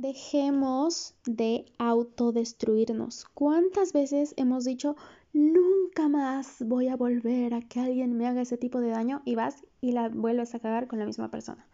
Dejemos 0.00 1.16
de 1.26 1.66
autodestruirnos. 1.76 3.24
¿Cuántas 3.34 3.92
veces 3.92 4.32
hemos 4.36 4.64
dicho, 4.64 4.94
nunca 5.32 6.06
más 6.08 6.62
voy 6.64 6.86
a 6.86 6.94
volver 6.94 7.52
a 7.52 7.62
que 7.62 7.80
alguien 7.80 8.16
me 8.16 8.28
haga 8.28 8.42
ese 8.42 8.56
tipo 8.56 8.80
de 8.80 8.90
daño 8.90 9.22
y 9.24 9.34
vas 9.34 9.56
y 9.80 9.90
la 9.90 10.08
vuelves 10.08 10.54
a 10.54 10.60
cagar 10.60 10.86
con 10.86 11.00
la 11.00 11.04
misma 11.04 11.32
persona? 11.32 11.66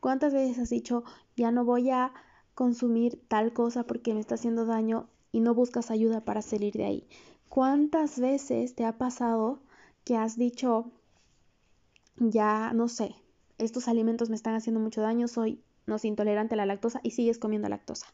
¿Cuántas 0.00 0.32
veces 0.32 0.58
has 0.58 0.70
dicho, 0.70 1.04
ya 1.36 1.50
no 1.50 1.66
voy 1.66 1.90
a 1.90 2.14
consumir 2.54 3.20
tal 3.28 3.52
cosa 3.52 3.82
porque 3.82 4.14
me 4.14 4.20
está 4.20 4.36
haciendo 4.36 4.64
daño 4.64 5.10
y 5.30 5.40
no 5.40 5.52
buscas 5.52 5.90
ayuda 5.90 6.24
para 6.24 6.40
salir 6.40 6.72
de 6.72 6.86
ahí? 6.86 7.06
¿Cuántas 7.50 8.18
veces 8.18 8.74
te 8.74 8.86
ha 8.86 8.96
pasado 8.96 9.60
que 10.02 10.16
has 10.16 10.38
dicho, 10.38 10.92
ya 12.16 12.72
no 12.72 12.88
sé, 12.88 13.16
estos 13.58 13.86
alimentos 13.86 14.30
me 14.30 14.36
están 14.36 14.54
haciendo 14.54 14.80
mucho 14.80 15.02
daño, 15.02 15.28
soy 15.28 15.60
no 15.86 15.96
intolerante 16.02 16.54
a 16.54 16.56
la 16.56 16.66
lactosa 16.66 17.00
y 17.02 17.12
sigues 17.12 17.38
comiendo 17.38 17.68
lactosa. 17.68 18.06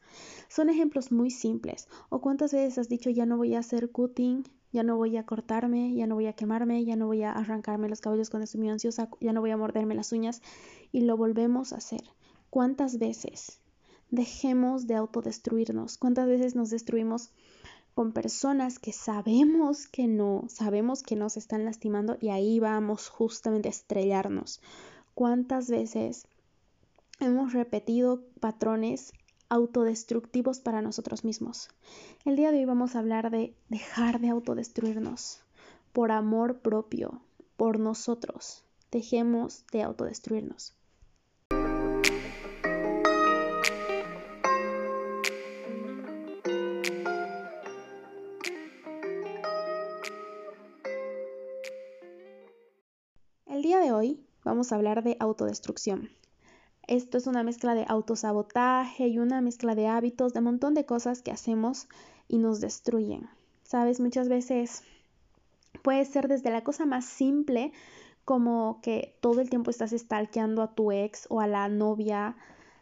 Son 0.48 0.70
ejemplos 0.70 1.12
muy 1.12 1.30
simples. 1.30 1.88
¿O 2.10 2.20
cuántas 2.20 2.52
veces 2.52 2.78
has 2.78 2.88
dicho 2.88 3.10
ya 3.10 3.26
no 3.26 3.36
voy 3.36 3.54
a 3.54 3.60
hacer 3.60 3.90
cutting, 3.90 4.44
ya 4.72 4.82
no 4.82 4.96
voy 4.96 5.16
a 5.16 5.26
cortarme, 5.26 5.94
ya 5.94 6.06
no 6.06 6.14
voy 6.14 6.26
a 6.26 6.32
quemarme, 6.32 6.84
ya 6.84 6.96
no 6.96 7.06
voy 7.06 7.22
a 7.22 7.32
arrancarme 7.32 7.88
los 7.88 8.00
cabellos 8.00 8.30
cuando 8.30 8.44
estoy 8.44 8.60
muy 8.60 8.70
ansiosa, 8.70 9.08
ya 9.20 9.32
no 9.32 9.40
voy 9.40 9.50
a 9.50 9.56
morderme 9.56 9.94
las 9.94 10.12
uñas 10.12 10.42
y 10.92 11.02
lo 11.02 11.16
volvemos 11.16 11.72
a 11.72 11.76
hacer? 11.76 12.02
¿Cuántas 12.50 12.98
veces? 12.98 13.60
Dejemos 14.10 14.86
de 14.86 14.94
autodestruirnos. 14.94 15.96
¿Cuántas 15.96 16.26
veces 16.26 16.54
nos 16.54 16.70
destruimos 16.70 17.30
con 17.94 18.12
personas 18.12 18.78
que 18.78 18.92
sabemos 18.92 19.86
que 19.86 20.06
no, 20.06 20.44
sabemos 20.48 21.02
que 21.02 21.16
nos 21.16 21.36
están 21.36 21.64
lastimando 21.64 22.16
y 22.20 22.28
ahí 22.28 22.60
vamos 22.60 23.08
justamente 23.08 23.68
a 23.68 23.70
estrellarnos? 23.70 24.60
¿Cuántas 25.14 25.68
veces 25.68 26.26
hemos 27.22 27.52
repetido 27.52 28.24
patrones 28.40 29.12
autodestructivos 29.48 30.60
para 30.60 30.82
nosotros 30.82 31.24
mismos. 31.24 31.68
El 32.24 32.36
día 32.36 32.50
de 32.50 32.58
hoy 32.58 32.64
vamos 32.64 32.96
a 32.96 32.98
hablar 32.98 33.30
de 33.30 33.54
dejar 33.68 34.20
de 34.20 34.28
autodestruirnos 34.28 35.40
por 35.92 36.10
amor 36.10 36.60
propio, 36.60 37.22
por 37.56 37.78
nosotros. 37.78 38.64
Dejemos 38.90 39.64
de 39.72 39.82
autodestruirnos. 39.82 40.74
El 53.46 53.62
día 53.62 53.78
de 53.78 53.92
hoy 53.92 54.26
vamos 54.44 54.72
a 54.72 54.76
hablar 54.76 55.04
de 55.04 55.16
autodestrucción. 55.20 56.10
Esto 56.88 57.16
es 57.16 57.26
una 57.26 57.44
mezcla 57.44 57.74
de 57.74 57.84
autosabotaje 57.88 59.06
y 59.06 59.18
una 59.18 59.40
mezcla 59.40 59.74
de 59.74 59.86
hábitos, 59.86 60.32
de 60.32 60.40
un 60.40 60.46
montón 60.46 60.74
de 60.74 60.84
cosas 60.84 61.22
que 61.22 61.30
hacemos 61.30 61.88
y 62.26 62.38
nos 62.38 62.60
destruyen. 62.60 63.28
Sabes, 63.62 64.00
muchas 64.00 64.28
veces 64.28 64.82
puede 65.82 66.04
ser 66.04 66.26
desde 66.26 66.50
la 66.50 66.64
cosa 66.64 66.84
más 66.84 67.04
simple 67.04 67.72
como 68.24 68.80
que 68.82 69.16
todo 69.20 69.40
el 69.40 69.48
tiempo 69.48 69.70
estás 69.70 69.90
stalkeando 69.92 70.62
a 70.62 70.74
tu 70.74 70.92
ex 70.92 71.26
o 71.30 71.40
a 71.40 71.46
la 71.46 71.68
novia 71.68 72.36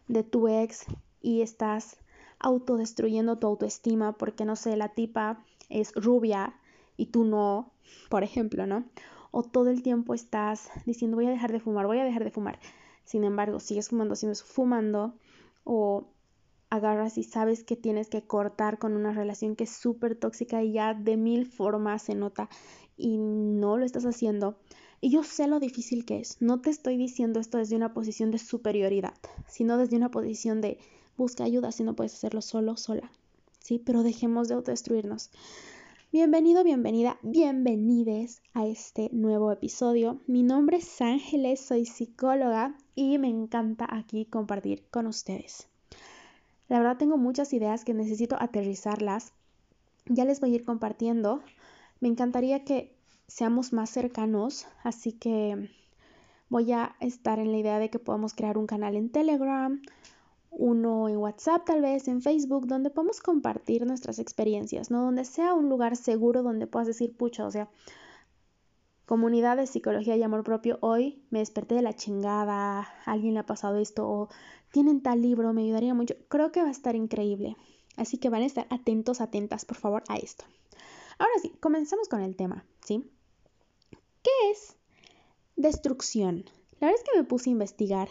de 0.08 0.22
tu 0.22 0.48
ex 0.48 0.86
y 1.20 1.42
estás 1.42 1.98
autodestruyendo 2.38 3.38
tu 3.38 3.46
autoestima 3.46 4.12
porque 4.12 4.46
no 4.46 4.56
sé, 4.56 4.76
la 4.76 4.88
tipa 4.88 5.44
es 5.68 5.92
rubia 5.94 6.54
y 6.96 7.06
tú 7.06 7.24
no, 7.24 7.70
por 8.08 8.24
ejemplo, 8.24 8.66
¿no? 8.66 8.84
O 9.30 9.42
todo 9.42 9.68
el 9.68 9.82
tiempo 9.82 10.14
estás 10.14 10.70
diciendo 10.86 11.16
voy 11.16 11.26
a 11.26 11.30
dejar 11.30 11.52
de 11.52 11.60
fumar, 11.60 11.86
voy 11.86 11.98
a 11.98 12.04
dejar 12.04 12.24
de 12.24 12.30
fumar 12.30 12.58
sin 13.10 13.24
embargo, 13.24 13.58
sigues 13.58 13.88
fumando, 13.88 14.14
sigues 14.14 14.44
fumando 14.44 15.14
o 15.64 16.06
agarras 16.68 17.18
y 17.18 17.24
sabes 17.24 17.64
que 17.64 17.74
tienes 17.74 18.08
que 18.08 18.22
cortar 18.22 18.78
con 18.78 18.92
una 18.92 19.12
relación 19.12 19.56
que 19.56 19.64
es 19.64 19.70
súper 19.70 20.14
tóxica 20.14 20.62
y 20.62 20.74
ya 20.74 20.94
de 20.94 21.16
mil 21.16 21.44
formas 21.44 22.02
se 22.02 22.14
nota 22.14 22.48
y 22.96 23.18
no 23.18 23.76
lo 23.76 23.84
estás 23.84 24.06
haciendo. 24.06 24.60
Y 25.00 25.10
yo 25.10 25.24
sé 25.24 25.48
lo 25.48 25.58
difícil 25.58 26.04
que 26.04 26.20
es. 26.20 26.40
No 26.40 26.60
te 26.60 26.70
estoy 26.70 26.96
diciendo 26.96 27.40
esto 27.40 27.58
desde 27.58 27.74
una 27.74 27.92
posición 27.92 28.30
de 28.30 28.38
superioridad, 28.38 29.14
sino 29.48 29.76
desde 29.76 29.96
una 29.96 30.12
posición 30.12 30.60
de 30.60 30.78
busca 31.16 31.42
ayuda 31.42 31.72
si 31.72 31.82
no 31.82 31.96
puedes 31.96 32.14
hacerlo 32.14 32.42
solo, 32.42 32.76
sola. 32.76 33.10
Sí, 33.58 33.80
pero 33.84 34.04
dejemos 34.04 34.46
de 34.46 34.54
autodestruirnos. 34.54 35.32
Bienvenido, 36.12 36.64
bienvenida, 36.64 37.18
bienvenides 37.22 38.42
a 38.52 38.66
este 38.66 39.10
nuevo 39.12 39.52
episodio. 39.52 40.20
Mi 40.26 40.42
nombre 40.42 40.78
es 40.78 41.00
Ángeles, 41.00 41.60
soy 41.60 41.86
psicóloga 41.86 42.76
y 43.00 43.16
me 43.16 43.28
encanta 43.28 43.86
aquí 43.90 44.26
compartir 44.26 44.84
con 44.90 45.06
ustedes. 45.06 45.66
La 46.68 46.78
verdad 46.78 46.98
tengo 46.98 47.16
muchas 47.16 47.54
ideas 47.54 47.82
que 47.82 47.94
necesito 47.94 48.36
aterrizarlas. 48.38 49.32
Ya 50.04 50.26
les 50.26 50.40
voy 50.40 50.52
a 50.52 50.56
ir 50.56 50.64
compartiendo. 50.66 51.40
Me 52.00 52.08
encantaría 52.08 52.62
que 52.62 52.94
seamos 53.26 53.72
más 53.72 53.88
cercanos, 53.88 54.66
así 54.84 55.12
que 55.12 55.70
voy 56.50 56.72
a 56.72 56.94
estar 57.00 57.38
en 57.38 57.52
la 57.52 57.58
idea 57.58 57.78
de 57.78 57.88
que 57.88 57.98
podamos 57.98 58.34
crear 58.34 58.58
un 58.58 58.66
canal 58.66 58.94
en 58.96 59.08
Telegram, 59.08 59.80
uno 60.50 61.08
en 61.08 61.16
WhatsApp 61.16 61.64
tal 61.64 61.80
vez, 61.80 62.06
en 62.06 62.20
Facebook, 62.20 62.66
donde 62.66 62.90
podamos 62.90 63.20
compartir 63.20 63.86
nuestras 63.86 64.18
experiencias, 64.18 64.90
¿no? 64.90 65.04
Donde 65.04 65.24
sea 65.24 65.54
un 65.54 65.70
lugar 65.70 65.96
seguro 65.96 66.42
donde 66.42 66.66
puedas 66.66 66.86
decir, 66.86 67.16
pucha, 67.16 67.46
o 67.46 67.50
sea, 67.50 67.70
comunidad 69.10 69.56
de 69.56 69.66
psicología 69.66 70.14
y 70.14 70.22
amor 70.22 70.44
propio, 70.44 70.78
hoy 70.82 71.20
me 71.30 71.40
desperté 71.40 71.74
de 71.74 71.82
la 71.82 71.96
chingada, 71.96 72.88
alguien 73.04 73.34
le 73.34 73.40
ha 73.40 73.44
pasado 73.44 73.78
esto, 73.78 74.08
o 74.08 74.28
tienen 74.70 75.02
tal 75.02 75.20
libro, 75.20 75.52
me 75.52 75.64
ayudaría 75.64 75.94
mucho. 75.94 76.14
Creo 76.28 76.52
que 76.52 76.62
va 76.62 76.68
a 76.68 76.70
estar 76.70 76.94
increíble. 76.94 77.56
Así 77.96 78.18
que 78.18 78.28
van 78.28 78.42
a 78.42 78.46
estar 78.46 78.68
atentos, 78.70 79.20
atentas, 79.20 79.64
por 79.64 79.78
favor, 79.78 80.04
a 80.06 80.16
esto. 80.16 80.44
Ahora 81.18 81.32
sí, 81.42 81.52
comenzamos 81.58 82.06
con 82.06 82.20
el 82.20 82.36
tema, 82.36 82.64
¿sí? 82.84 83.04
¿Qué 84.22 84.30
es 84.52 84.76
destrucción? 85.56 86.44
La 86.78 86.86
verdad 86.86 87.02
es 87.02 87.10
que 87.10 87.18
me 87.18 87.24
puse 87.24 87.50
a 87.50 87.54
investigar 87.54 88.10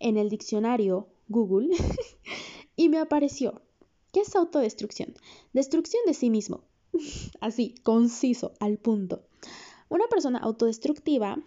en 0.00 0.18
el 0.18 0.28
diccionario 0.28 1.08
Google 1.28 1.74
y 2.76 2.90
me 2.90 2.98
apareció. 2.98 3.62
¿Qué 4.12 4.20
es 4.20 4.36
autodestrucción? 4.36 5.14
Destrucción 5.54 6.02
de 6.04 6.12
sí 6.12 6.28
mismo. 6.28 6.60
Así, 7.40 7.74
conciso, 7.82 8.52
al 8.60 8.76
punto. 8.76 9.22
Una 9.88 10.06
persona 10.08 10.38
autodestructiva 10.38 11.38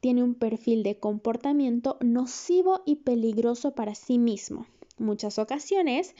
tiene 0.00 0.22
un 0.22 0.34
perfil 0.34 0.82
de 0.82 0.98
comportamiento 0.98 1.98
nocivo 2.00 2.82
y 2.86 2.96
peligroso 2.96 3.74
para 3.74 3.94
sí 3.94 4.18
mismo. 4.18 4.66
Muchas 4.98 5.38
ocasiones, 5.38 6.14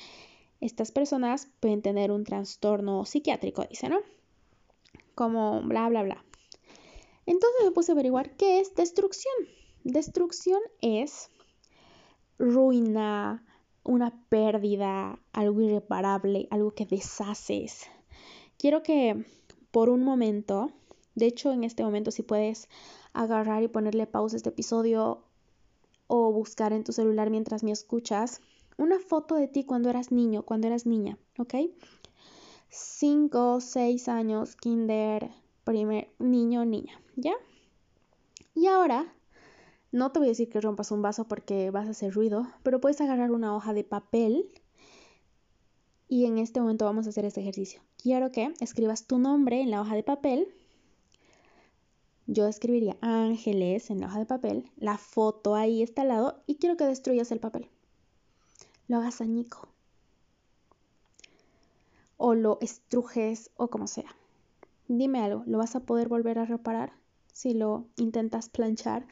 estas 0.61 0.93
personas 0.93 1.49
pueden 1.61 1.81
tener 1.81 2.13
un 2.13 2.25
trastorno 2.25 3.05
psiquiátrico, 3.05 3.65
dice, 3.65 3.89
¿no? 3.89 4.01
Como 5.15 5.63
bla, 5.63 5.89
bla, 5.89 6.03
bla. 6.03 6.25
Entonces 7.25 7.65
me 7.65 7.71
puse 7.71 7.93
a 7.93 7.95
averiguar 7.95 8.37
qué 8.37 8.61
es 8.61 8.75
destrucción. 8.75 9.35
Destrucción 9.85 10.61
es 10.83 11.31
ruina, 12.39 13.45
una 13.83 14.23
pérdida, 14.29 15.19
algo 15.33 15.61
irreparable, 15.63 16.49
algo 16.51 16.73
que 16.73 16.87
deshaces. 16.87 17.87
Quiero 18.59 18.83
que 18.83 19.25
por 19.71 19.89
un 19.89 20.03
momento, 20.03 20.71
de 21.15 21.27
hecho 21.27 21.53
en 21.53 21.65
este 21.65 21.83
momento 21.83 22.11
si 22.11 22.23
puedes 22.23 22.69
agarrar 23.13 23.63
y 23.63 23.69
ponerle 23.69 24.07
pausa 24.07 24.37
a 24.37 24.39
este 24.39 24.51
episodio 24.51 25.23
o 26.07 26.33
buscar 26.33 26.73
en 26.73 26.85
tu 26.85 26.93
celular 26.93 27.31
mientras 27.31 27.63
me 27.63 27.73
escuchas, 27.73 28.41
una 28.77 28.99
foto 28.99 29.35
de 29.35 29.49
ti 29.49 29.65
cuando 29.65 29.91
eras 29.91 30.11
niño, 30.11 30.43
cuando 30.43 30.67
eras 30.67 30.87
niña, 30.87 31.19
¿ok? 31.39 31.55
Cinco, 32.69 33.61
seis 33.61 34.09
años, 34.09 34.57
kinder, 34.57 35.31
primer 35.65 36.09
niño, 36.19 36.65
niña, 36.65 37.01
¿ya? 37.17 37.35
Y 38.55 38.67
ahora 38.67 39.13
no 39.93 40.13
te 40.13 40.19
voy 40.19 40.29
a 40.29 40.31
decir 40.31 40.49
que 40.49 40.61
rompas 40.61 40.91
un 40.91 41.03
vaso 41.03 41.27
porque 41.27 41.71
vas 41.71 41.87
a 41.87 41.91
hacer 41.91 42.13
ruido, 42.13 42.47
pero 42.63 42.81
puedes 42.81 43.01
agarrar 43.01 43.33
una 43.33 43.55
hoja 43.55 43.73
de 43.73 43.85
papel 43.85 44.51
y 46.09 46.27
en 46.27 46.39
este 46.39 46.61
momento 46.61 46.85
vamos 46.85 47.07
a 47.07 47.11
hacer 47.11 47.25
este 47.25 47.41
ejercicio. 47.41 47.83
Quiero 47.97 48.33
que 48.33 48.53
escribas 48.61 49.07
tu 49.07 49.19
nombre 49.19 49.61
en 49.61 49.71
la 49.71 49.81
hoja 49.81 49.95
de 49.95 50.03
papel. 50.03 50.49
Yo 52.33 52.47
escribiría 52.47 52.97
Ángeles 53.01 53.91
en 53.91 54.01
la 54.01 54.07
hoja 54.07 54.21
de 54.21 54.27
papel, 54.27 54.71
la 54.77 54.99
foto 54.99 55.57
ahí 55.57 55.83
está 55.83 56.03
al 56.03 56.09
lado 56.09 56.43
y 56.47 56.55
quiero 56.57 56.77
que 56.77 56.85
destruyas 56.85 57.33
el 57.33 57.41
papel. 57.41 57.69
Lo 58.87 58.99
hagas 58.99 59.21
añico. 59.21 59.69
O 62.17 62.35
lo 62.35 62.59
estrujes 62.61 63.51
o 63.57 63.69
como 63.69 63.89
sea. 63.89 64.15
Dime 64.87 65.21
algo, 65.21 65.43
¿lo 65.47 65.59
vas 65.59 65.75
a 65.75 65.81
poder 65.81 66.07
volver 66.07 66.39
a 66.39 66.45
reparar 66.45 66.93
si 67.33 67.53
lo 67.53 67.89
intentas 67.97 68.49
planchar 68.49 69.07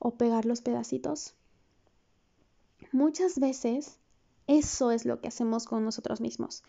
o 0.00 0.16
pegar 0.16 0.44
los 0.44 0.60
pedacitos. 0.60 1.34
Muchas 2.90 3.38
veces 3.38 3.98
eso 4.48 4.90
es 4.90 5.04
lo 5.04 5.20
que 5.20 5.28
hacemos 5.28 5.66
con 5.66 5.84
nosotros 5.84 6.20
mismos. 6.20 6.64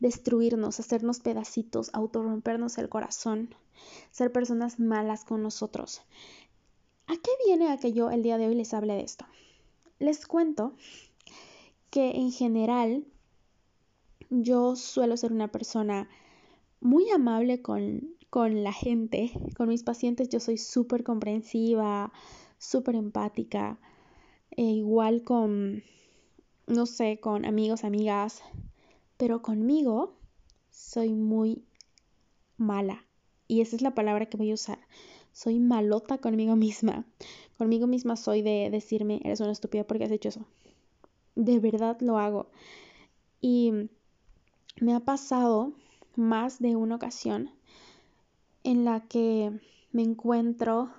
Destruirnos, 0.00 0.80
hacernos 0.80 1.20
pedacitos, 1.20 1.90
autorrompernos 1.92 2.78
el 2.78 2.88
corazón, 2.88 3.54
ser 4.10 4.32
personas 4.32 4.80
malas 4.80 5.24
con 5.24 5.42
nosotros. 5.42 6.02
¿A 7.06 7.12
qué 7.14 7.30
viene 7.44 7.70
a 7.70 7.76
que 7.76 7.92
yo 7.92 8.10
el 8.10 8.22
día 8.22 8.38
de 8.38 8.48
hoy 8.48 8.54
les 8.54 8.74
hable 8.74 8.94
de 8.94 9.02
esto? 9.02 9.26
Les 9.98 10.26
cuento 10.26 10.74
que 11.90 12.10
en 12.10 12.32
general 12.32 13.04
yo 14.30 14.76
suelo 14.76 15.16
ser 15.16 15.32
una 15.32 15.48
persona 15.48 16.08
muy 16.80 17.08
amable 17.10 17.62
con, 17.62 18.14
con 18.30 18.64
la 18.64 18.72
gente, 18.72 19.30
con 19.56 19.68
mis 19.68 19.82
pacientes 19.82 20.28
yo 20.28 20.40
soy 20.40 20.58
súper 20.58 21.04
comprensiva, 21.04 22.12
súper 22.58 22.96
empática, 22.96 23.78
e 24.50 24.62
igual 24.62 25.22
con, 25.22 25.82
no 26.66 26.86
sé, 26.86 27.20
con 27.20 27.44
amigos, 27.44 27.84
amigas, 27.84 28.42
pero 29.16 29.42
conmigo 29.42 30.14
soy 30.70 31.12
muy 31.12 31.64
mala. 32.56 33.04
Y 33.46 33.60
esa 33.60 33.76
es 33.76 33.82
la 33.82 33.94
palabra 33.94 34.26
que 34.26 34.36
voy 34.36 34.50
a 34.50 34.54
usar. 34.54 34.78
Soy 35.32 35.58
malota 35.60 36.18
conmigo 36.18 36.56
misma. 36.56 37.04
Conmigo 37.58 37.86
misma 37.86 38.16
soy 38.16 38.42
de 38.42 38.70
decirme, 38.70 39.20
eres 39.24 39.40
una 39.40 39.52
estúpida 39.52 39.84
porque 39.84 40.04
has 40.04 40.10
hecho 40.10 40.28
eso. 40.28 40.46
De 41.34 41.58
verdad 41.58 41.98
lo 42.00 42.18
hago. 42.18 42.48
Y 43.40 43.72
me 44.80 44.94
ha 44.94 45.00
pasado 45.00 45.72
más 46.16 46.60
de 46.60 46.76
una 46.76 46.96
ocasión 46.96 47.50
en 48.62 48.84
la 48.84 49.00
que 49.06 49.52
me 49.92 50.02
encuentro 50.02 50.90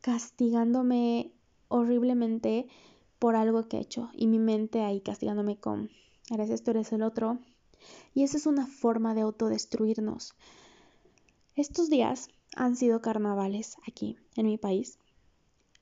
castigándome 0.00 1.32
horriblemente 1.68 2.66
por 3.18 3.36
algo 3.36 3.68
que 3.68 3.78
he 3.78 3.80
hecho 3.80 4.10
y 4.12 4.26
mi 4.26 4.38
mente 4.38 4.82
ahí 4.82 5.00
castigándome 5.00 5.56
con 5.56 5.90
eres 6.30 6.50
esto, 6.50 6.70
eres 6.70 6.92
el 6.92 7.02
otro. 7.02 7.38
Y 8.14 8.22
esa 8.24 8.36
es 8.36 8.46
una 8.46 8.66
forma 8.66 9.14
de 9.14 9.22
autodestruirnos. 9.22 10.34
Estos 11.56 11.90
días 11.90 12.28
han 12.56 12.76
sido 12.76 13.00
carnavales 13.00 13.76
aquí 13.86 14.18
en 14.36 14.46
mi 14.46 14.58
país 14.58 14.98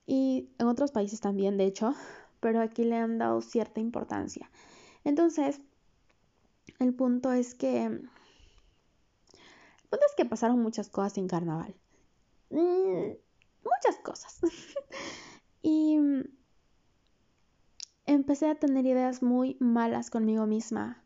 y 0.07 0.49
en 0.59 0.67
otros 0.67 0.93
países 0.93 1.21
también, 1.21 1.57
de 1.57 1.67
hecho, 1.67 1.95
pero 2.41 2.61
aquí 2.61 2.85
le 2.85 2.97
han 2.97 3.19
dado 3.19 3.41
cierta 3.43 3.81
importancia. 3.81 4.51
Entonces, 5.05 5.61
el 6.79 6.95
punto 6.95 7.33
es 7.33 7.55
que 7.55 8.01
es 10.11 10.17
que 10.17 10.25
pasaron 10.25 10.61
muchas 10.61 10.89
cosas 10.89 11.19
en 11.19 11.29
carnaval. 11.29 11.75
Mm, 12.51 13.13
muchas 13.65 13.97
cosas. 14.03 14.41
y 15.63 15.99
empecé 18.15 18.49
a 18.49 18.57
tener 18.57 18.87
ideas 18.87 19.23
muy 19.23 19.57
malas 19.61 20.11
conmigo 20.11 20.47
misma. 20.47 21.03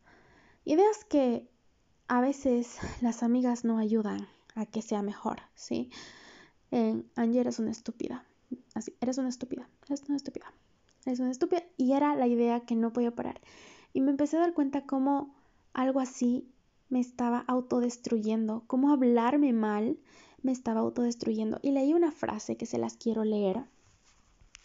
Ideas 0.64 1.04
que 1.04 1.48
a 2.08 2.20
veces 2.20 2.78
las 3.02 3.22
amigas 3.22 3.64
no 3.64 3.78
ayudan 3.78 4.26
a 4.54 4.66
que 4.66 4.82
sea 4.82 5.02
mejor, 5.02 5.40
¿sí? 5.54 5.90
Angie 7.14 7.40
eres 7.40 7.58
una 7.60 7.70
estúpida. 7.70 8.24
Así, 8.74 8.96
eres 9.00 9.18
una 9.18 9.28
estúpida, 9.28 9.68
eres 9.86 10.02
una 10.08 10.16
estúpida, 10.16 10.52
eres 11.06 11.20
una 11.20 11.30
estúpida. 11.30 11.62
Y 11.76 11.92
era 11.92 12.16
la 12.16 12.26
idea 12.26 12.60
que 12.60 12.74
no 12.74 12.92
podía 12.92 13.14
parar. 13.14 13.40
Y 13.92 14.00
me 14.00 14.10
empecé 14.10 14.36
a 14.36 14.40
dar 14.40 14.54
cuenta 14.54 14.86
cómo 14.86 15.34
algo 15.72 16.00
así 16.00 16.48
me 16.88 17.00
estaba 17.00 17.44
autodestruyendo, 17.46 18.64
cómo 18.66 18.92
hablarme 18.92 19.52
mal 19.52 19.98
me 20.42 20.52
estaba 20.52 20.80
autodestruyendo. 20.80 21.58
Y 21.62 21.70
leí 21.70 21.94
una 21.94 22.10
frase 22.10 22.56
que 22.56 22.66
se 22.66 22.78
las 22.78 22.96
quiero 22.96 23.24
leer. 23.24 23.64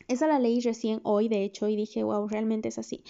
Esa 0.10 0.28
la 0.28 0.40
leí 0.40 0.60
recién 0.60 1.00
hoy, 1.04 1.30
de 1.30 1.44
hecho, 1.44 1.70
y 1.70 1.76
dije, 1.76 2.04
wow, 2.04 2.28
realmente 2.28 2.68
es 2.68 2.78
así. 2.78 3.04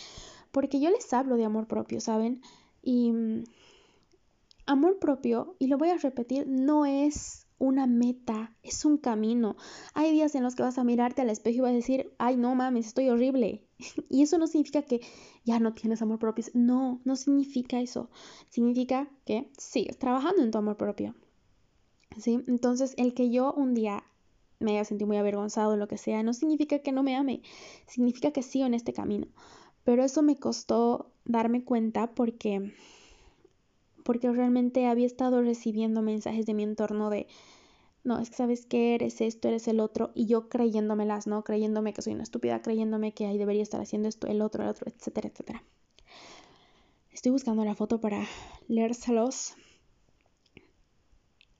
Porque 0.52 0.80
yo 0.80 0.90
les 0.92 1.12
hablo 1.14 1.36
de 1.38 1.46
amor 1.46 1.68
propio, 1.68 2.00
¿saben? 2.00 2.42
Y 2.84 3.12
mm, 3.12 3.44
amor 4.68 5.00
propio, 5.00 5.56
y 5.60 5.68
lo 5.68 5.78
voy 5.78 5.90
a 5.90 5.98
repetir, 5.98 6.46
no 6.48 6.86
es 6.86 7.48
una 7.60 7.88
meta, 7.88 8.56
es 8.64 8.86
un 8.86 8.98
camino. 8.98 9.58
Hay 9.94 10.12
días 10.12 10.34
en 10.36 10.44
los 10.44 10.56
que 10.56 10.64
vas 10.64 10.78
a 10.78 10.84
mirarte 10.84 11.22
al 11.22 11.30
espejo 11.30 11.58
y 11.58 11.62
vas 11.62 11.72
a 11.72 11.76
decir, 11.76 12.14
ay, 12.18 12.38
no 12.38 12.56
mames, 12.56 12.88
estoy 12.88 13.10
horrible. 13.10 13.68
y 14.10 14.24
eso 14.24 14.38
no 14.38 14.48
significa 14.48 14.82
que 14.82 15.02
ya 15.44 15.60
no 15.60 15.74
tienes 15.74 16.02
amor 16.02 16.20
propio. 16.20 16.46
No, 16.54 17.02
no 17.04 17.16
significa 17.16 17.80
eso. 17.80 18.10
Significa 18.50 19.10
que 19.26 19.52
sigues 19.58 19.98
trabajando 20.00 20.42
en 20.42 20.52
tu 20.52 20.58
amor 20.58 20.78
propio. 20.78 21.16
¿Sí? 22.18 22.44
Entonces, 22.48 22.96
el 22.98 23.14
que 23.14 23.30
yo 23.30 23.54
un 23.54 23.74
día 23.74 24.04
me 24.60 24.72
haya 24.72 24.86
sentido 24.86 25.08
muy 25.08 25.18
avergonzado 25.18 25.74
o 25.74 25.78
lo 25.78 25.88
que 25.88 25.98
sea, 25.98 26.24
no 26.24 26.34
significa 26.34 26.80
que 26.80 26.92
no 26.92 27.04
me 27.04 27.16
ame, 27.16 27.42
significa 27.88 28.32
que 28.32 28.44
sigo 28.44 28.66
en 28.66 28.74
este 28.74 28.94
camino. 28.94 29.28
Pero 29.84 30.04
eso 30.04 30.22
me 30.22 30.38
costó 30.38 31.12
darme 31.26 31.64
cuenta 31.64 32.08
porque 32.12 32.74
porque 34.04 34.32
realmente 34.32 34.88
había 34.88 35.06
estado 35.06 35.42
recibiendo 35.44 36.02
mensajes 36.02 36.48
de 36.48 36.56
mi 36.56 36.64
entorno 36.64 37.12
de, 37.12 37.28
no, 38.04 38.20
es 38.20 38.32
que 38.32 38.38
sabes 38.38 38.66
que 38.66 38.96
eres 38.96 39.22
esto, 39.22 39.50
eres 39.50 39.68
el 39.68 39.80
otro, 39.80 40.10
y 40.16 40.26
yo 40.26 40.50
creyéndomelas, 40.50 41.28
¿no? 41.28 41.44
Creyéndome 41.44 41.94
que 41.94 42.02
soy 42.02 42.14
una 42.14 42.24
estúpida, 42.24 42.62
creyéndome 42.64 43.14
que 43.14 43.28
ahí 43.28 43.38
debería 43.38 43.62
estar 43.62 43.80
haciendo 43.82 44.10
esto, 44.10 44.26
el 44.26 44.42
otro, 44.42 44.64
el 44.64 44.70
otro, 44.70 44.88
etcétera, 44.88 45.30
etcétera. 45.30 45.64
Estoy 47.12 47.32
buscando 47.32 47.64
la 47.66 47.76
foto 47.76 48.02
para 48.02 48.26
leérselos. 48.68 49.54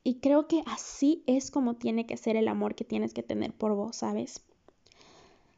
Y 0.10 0.16
creo 0.22 0.48
que 0.48 0.64
así 0.66 1.24
es 1.28 1.52
como 1.52 1.76
tiene 1.76 2.08
que 2.08 2.18
ser 2.18 2.36
el 2.36 2.48
amor 2.48 2.74
que 2.74 2.84
tienes 2.84 3.14
que 3.14 3.22
tener 3.22 3.54
por 3.54 3.76
vos, 3.76 3.98
¿sabes? 3.98 4.42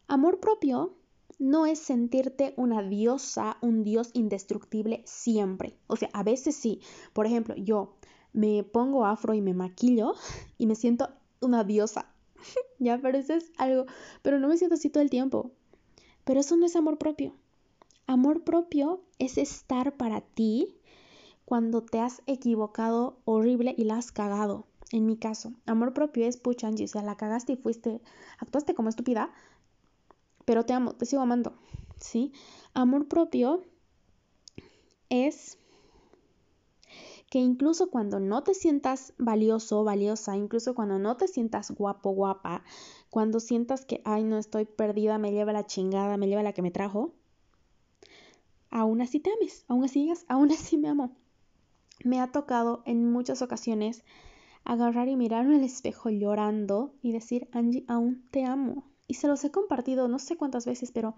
Amor 0.09 0.41
propio 0.41 0.93
no 1.39 1.65
es 1.65 1.79
sentirte 1.79 2.53
una 2.57 2.83
diosa, 2.83 3.55
un 3.61 3.85
dios 3.85 4.09
indestructible 4.11 5.03
siempre. 5.05 5.77
O 5.87 5.95
sea, 5.95 6.09
a 6.11 6.23
veces 6.23 6.53
sí. 6.53 6.81
Por 7.13 7.25
ejemplo, 7.27 7.55
yo 7.55 7.95
me 8.33 8.65
pongo 8.65 9.05
afro 9.05 9.33
y 9.33 9.39
me 9.39 9.53
maquillo 9.53 10.15
y 10.57 10.67
me 10.67 10.75
siento 10.75 11.07
una 11.39 11.63
diosa. 11.63 12.11
ya, 12.77 12.99
pero 13.01 13.19
eso 13.19 13.35
es 13.35 13.53
algo, 13.55 13.85
pero 14.21 14.37
no 14.37 14.49
me 14.49 14.57
siento 14.57 14.75
así 14.75 14.89
todo 14.89 15.01
el 15.01 15.09
tiempo. 15.09 15.51
Pero 16.25 16.41
eso 16.41 16.57
no 16.57 16.65
es 16.65 16.75
amor 16.75 16.97
propio. 16.97 17.37
Amor 18.05 18.43
propio 18.43 19.01
es 19.17 19.37
estar 19.37 19.95
para 19.95 20.19
ti 20.19 20.75
cuando 21.51 21.81
te 21.81 21.99
has 21.99 22.21
equivocado 22.27 23.19
horrible 23.25 23.75
y 23.77 23.83
la 23.83 23.97
has 23.97 24.13
cagado. 24.13 24.67
En 24.93 25.05
mi 25.05 25.17
caso, 25.17 25.51
amor 25.65 25.93
propio 25.93 26.25
es 26.25 26.37
pucha, 26.37 26.67
Angie, 26.67 26.85
o 26.85 26.87
sea, 26.87 27.01
la 27.01 27.17
cagaste 27.17 27.51
y 27.51 27.55
fuiste, 27.57 27.99
actuaste 28.39 28.73
como 28.73 28.87
estúpida, 28.87 29.33
pero 30.45 30.65
te 30.65 30.71
amo, 30.71 30.93
te 30.93 31.05
sigo 31.05 31.21
amando, 31.21 31.57
¿sí? 31.97 32.31
Amor 32.73 33.09
propio 33.09 33.65
es 35.09 35.57
que 37.29 37.39
incluso 37.39 37.89
cuando 37.89 38.21
no 38.21 38.43
te 38.43 38.53
sientas 38.53 39.13
valioso, 39.17 39.83
valiosa, 39.83 40.37
incluso 40.37 40.73
cuando 40.73 40.99
no 40.99 41.17
te 41.17 41.27
sientas 41.27 41.71
guapo, 41.71 42.11
guapa, 42.11 42.63
cuando 43.09 43.41
sientas 43.41 43.83
que, 43.83 44.01
ay, 44.05 44.23
no 44.23 44.37
estoy 44.37 44.63
perdida, 44.63 45.17
me 45.17 45.33
lleva 45.33 45.51
la 45.51 45.65
chingada, 45.65 46.15
me 46.15 46.27
lleva 46.27 46.43
la 46.43 46.53
que 46.53 46.61
me 46.61 46.71
trajo, 46.71 47.11
aún 48.69 49.01
así 49.01 49.19
te 49.19 49.33
ames, 49.33 49.65
aún 49.67 49.83
así 49.83 50.03
digas, 50.03 50.23
aún 50.29 50.49
así 50.53 50.77
me 50.77 50.87
amo. 50.87 51.20
Me 52.03 52.19
ha 52.19 52.31
tocado 52.31 52.83
en 52.85 53.11
muchas 53.11 53.41
ocasiones 53.41 54.03
agarrar 54.63 55.07
y 55.07 55.15
mirarme 55.15 55.55
al 55.55 55.63
espejo 55.63 56.09
llorando 56.09 56.93
y 57.01 57.11
decir, 57.11 57.47
Angie, 57.51 57.85
aún 57.87 58.23
te 58.31 58.45
amo, 58.45 58.83
y 59.07 59.15
se 59.15 59.27
los 59.27 59.43
he 59.43 59.51
compartido 59.51 60.07
no 60.07 60.19
sé 60.19 60.37
cuántas 60.37 60.65
veces, 60.65 60.91
pero 60.91 61.15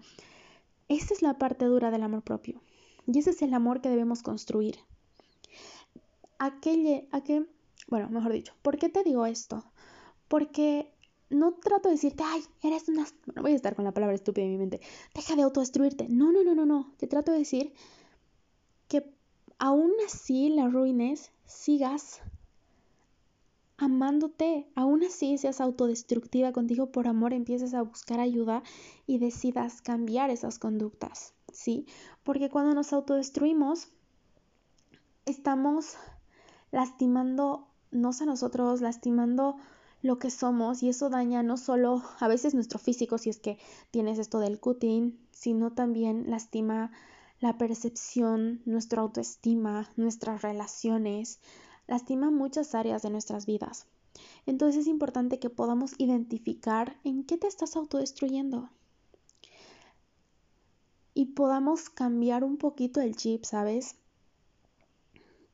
esta 0.88 1.14
es 1.14 1.22
la 1.22 1.38
parte 1.38 1.64
dura 1.66 1.90
del 1.90 2.02
amor 2.02 2.22
propio. 2.22 2.60
Y 3.06 3.18
ese 3.18 3.30
es 3.30 3.42
el 3.42 3.54
amor 3.54 3.80
que 3.80 3.88
debemos 3.88 4.22
construir. 4.22 4.76
Aquel, 6.38 7.06
aquel, 7.12 7.48
bueno, 7.88 8.08
mejor 8.08 8.32
dicho, 8.32 8.54
¿por 8.62 8.78
qué 8.78 8.88
te 8.88 9.04
digo 9.04 9.26
esto? 9.26 9.64
Porque 10.28 10.90
no 11.30 11.52
trato 11.52 11.88
de 11.88 11.94
decirte, 11.94 12.22
ay, 12.26 12.42
eres 12.62 12.88
una... 12.88 13.06
Bueno, 13.26 13.42
voy 13.42 13.52
a 13.52 13.56
estar 13.56 13.74
con 13.74 13.84
la 13.84 13.92
palabra 13.92 14.14
estúpida 14.14 14.44
en 14.44 14.50
mi 14.50 14.58
mente. 14.58 14.80
Deja 15.14 15.36
de 15.36 15.42
autodestruirte. 15.42 16.08
No, 16.08 16.32
no, 16.32 16.42
no, 16.42 16.54
no, 16.54 16.66
no. 16.66 16.94
Te 16.96 17.06
trato 17.06 17.32
de 17.32 17.38
decir 17.38 17.72
aún 19.58 19.92
así 20.06 20.48
la 20.48 20.68
ruines, 20.68 21.30
sigas 21.46 22.20
amándote. 23.76 24.66
Aún 24.74 25.04
así 25.04 25.38
seas 25.38 25.60
autodestructiva 25.60 26.52
contigo 26.52 26.90
por 26.90 27.08
amor, 27.08 27.32
empieces 27.32 27.74
a 27.74 27.82
buscar 27.82 28.20
ayuda 28.20 28.62
y 29.06 29.18
decidas 29.18 29.82
cambiar 29.82 30.30
esas 30.30 30.58
conductas, 30.58 31.34
¿sí? 31.52 31.86
Porque 32.22 32.50
cuando 32.50 32.74
nos 32.74 32.92
autodestruimos, 32.92 33.88
estamos 35.26 35.94
lastimando 36.70 37.68
no 37.90 38.10
a 38.20 38.24
nosotros, 38.24 38.80
lastimando 38.80 39.56
lo 40.02 40.18
que 40.18 40.30
somos 40.30 40.82
y 40.82 40.90
eso 40.90 41.08
daña 41.08 41.42
no 41.42 41.56
solo 41.56 42.02
a 42.18 42.28
veces 42.28 42.54
nuestro 42.54 42.78
físico 42.78 43.16
si 43.16 43.30
es 43.30 43.38
que 43.38 43.58
tienes 43.90 44.18
esto 44.18 44.38
del 44.38 44.60
cutting, 44.60 45.18
sino 45.30 45.72
también 45.72 46.28
lastima 46.28 46.90
la 47.40 47.58
percepción, 47.58 48.62
nuestra 48.64 49.02
autoestima, 49.02 49.90
nuestras 49.96 50.42
relaciones, 50.42 51.40
lastima 51.86 52.30
muchas 52.30 52.74
áreas 52.74 53.02
de 53.02 53.10
nuestras 53.10 53.46
vidas. 53.46 53.86
Entonces 54.46 54.82
es 54.82 54.86
importante 54.86 55.38
que 55.38 55.50
podamos 55.50 55.94
identificar 55.98 56.96
en 57.04 57.24
qué 57.24 57.36
te 57.36 57.46
estás 57.46 57.76
autodestruyendo 57.76 58.70
y 61.14 61.26
podamos 61.26 61.88
cambiar 61.90 62.44
un 62.44 62.56
poquito 62.56 63.00
el 63.00 63.16
chip, 63.16 63.44
¿sabes? 63.44 63.96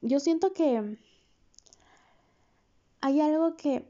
Yo 0.01 0.19
siento 0.19 0.53
que 0.53 0.99
hay 3.03 3.21
algo 3.21 3.57
que 3.57 3.87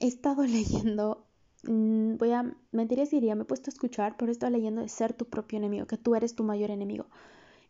he 0.00 0.06
estado 0.06 0.42
leyendo 0.44 1.23
voy 1.66 2.32
a 2.32 2.54
mentir 2.72 2.98
y 2.98 3.06
diría, 3.06 3.34
me 3.34 3.42
he 3.42 3.46
puesto 3.46 3.70
a 3.70 3.72
escuchar, 3.72 4.16
pero 4.16 4.32
estoy 4.32 4.50
leyendo 4.50 4.82
de 4.82 4.88
ser 4.88 5.12
tu 5.12 5.26
propio 5.26 5.58
enemigo, 5.58 5.86
que 5.86 5.96
tú 5.96 6.14
eres 6.14 6.34
tu 6.34 6.44
mayor 6.44 6.70
enemigo. 6.70 7.06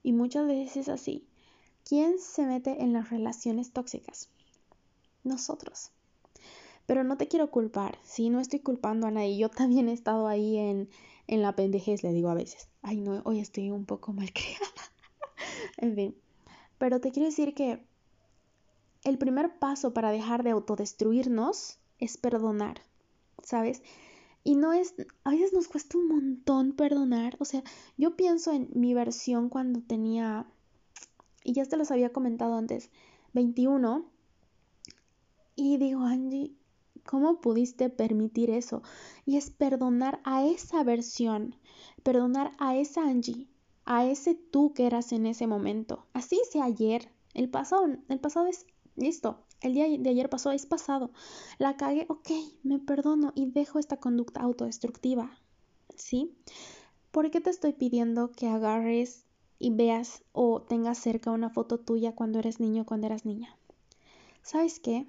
Y 0.03 0.13
muchas 0.13 0.47
veces 0.47 0.77
es 0.77 0.89
así. 0.89 1.27
¿Quién 1.85 2.19
se 2.19 2.47
mete 2.47 2.83
en 2.83 2.93
las 2.93 3.11
relaciones 3.11 3.73
tóxicas? 3.73 4.29
Nosotros. 5.23 5.91
Pero 6.87 7.05
no 7.05 7.17
te 7.17 7.29
quiero 7.29 7.51
culpar, 7.51 7.99
si 8.03 8.29
no 8.31 8.41
estoy 8.41 8.61
culpando 8.61 9.07
a 9.07 9.11
nadie. 9.11 9.39
Yo 9.39 9.49
también 9.49 9.89
he 9.89 9.93
estado 9.93 10.29
ahí 10.29 10.59
en, 10.59 10.89
en 11.27 11.43
la 11.43 11.57
pendejez, 11.57 12.03
le 12.03 12.13
digo 12.13 12.29
a 12.29 12.35
veces. 12.35 12.69
Ay, 12.83 13.01
no, 13.01 13.23
hoy 13.25 13.41
estoy 13.41 13.71
un 13.71 13.87
poco 13.87 14.13
mal 14.13 14.31
creada. 14.33 14.67
en 15.79 15.95
fin. 15.95 16.17
Pero 16.79 17.01
te 17.01 17.11
quiero 17.11 17.29
decir 17.29 17.55
que 17.55 17.85
el 19.05 19.19
primer 19.19 19.59
paso 19.59 19.95
para 19.95 20.11
dejar 20.11 20.43
de 20.43 20.51
autodestruirnos 20.51 21.79
es 21.99 22.17
perdonar, 22.17 22.83
¿sabes? 23.45 23.83
Y 24.43 24.57
no 24.57 24.73
es, 24.73 24.95
a 25.25 25.31
veces 25.31 25.53
nos 25.53 25.69
cuesta 25.69 25.97
un 25.97 26.09
montón 26.09 26.73
perdonar. 26.73 27.37
O 27.39 27.45
sea, 27.45 27.63
yo 27.97 28.17
pienso 28.17 28.53
en 28.53 28.69
mi 28.75 28.93
versión 28.93 29.49
cuando 29.49 29.81
tenía, 29.81 30.47
y 31.43 31.55
ya 31.55 31.65
te 31.65 31.77
los 31.77 31.91
había 31.91 32.13
comentado 32.13 32.57
antes, 32.57 32.91
21. 33.33 34.05
Y 35.57 35.79
digo, 35.79 36.03
Angie, 36.03 36.53
¿cómo 37.07 37.41
pudiste 37.41 37.89
permitir 37.91 38.51
eso? 38.51 38.83
Y 39.25 39.37
es 39.37 39.51
perdonar 39.51 40.21
a 40.25 40.45
esa 40.45 40.83
versión, 40.85 41.57
perdonar 42.03 42.53
a 42.59 42.77
esa 42.77 43.03
Angie, 43.03 43.49
a 43.85 44.05
ese 44.05 44.35
tú 44.35 44.75
que 44.75 44.87
eras 44.87 45.13
en 45.13 45.27
ese 45.27 45.47
momento. 45.47 46.07
Así 46.13 46.41
sea 46.51 46.65
ayer. 46.65 47.11
El 47.35 47.49
pasado, 47.49 47.87
el 48.09 48.21
pasado 48.21 48.47
es 48.47 48.67
listo. 48.97 49.39
El 49.61 49.75
día 49.75 49.87
de 49.89 50.11
ayer 50.11 50.29
pasó, 50.29 50.53
es 50.53 50.67
pasado. 50.67 51.11
La 51.59 51.77
cagué, 51.77 52.07
ok, 52.09 52.29
me 52.63 52.79
perdono 52.79 53.33
y 53.35 53.47
dejo 53.47 53.79
esta 53.79 53.97
conducta 53.97 54.41
autodestructiva. 54.41 55.39
¿Sí? 55.97 56.35
¿Por 57.11 57.31
qué 57.31 57.41
te 57.41 57.51
estoy 57.51 57.73
pidiendo 57.73 58.33
que 58.33 58.49
agarres 58.49 59.25
y 59.59 59.71
veas 59.71 60.23
o 60.33 60.63
tengas 60.63 60.99
cerca 60.99 61.31
una 61.31 61.49
foto 61.49 61.79
tuya 61.79 62.15
cuando 62.15 62.41
eres 62.41 62.61
niño 62.61 62.83
o 62.83 62.87
cuando 62.87 63.07
eras 63.07 63.25
niña? 63.25 63.57
¿Sabes 64.43 64.81
qué? 64.81 65.07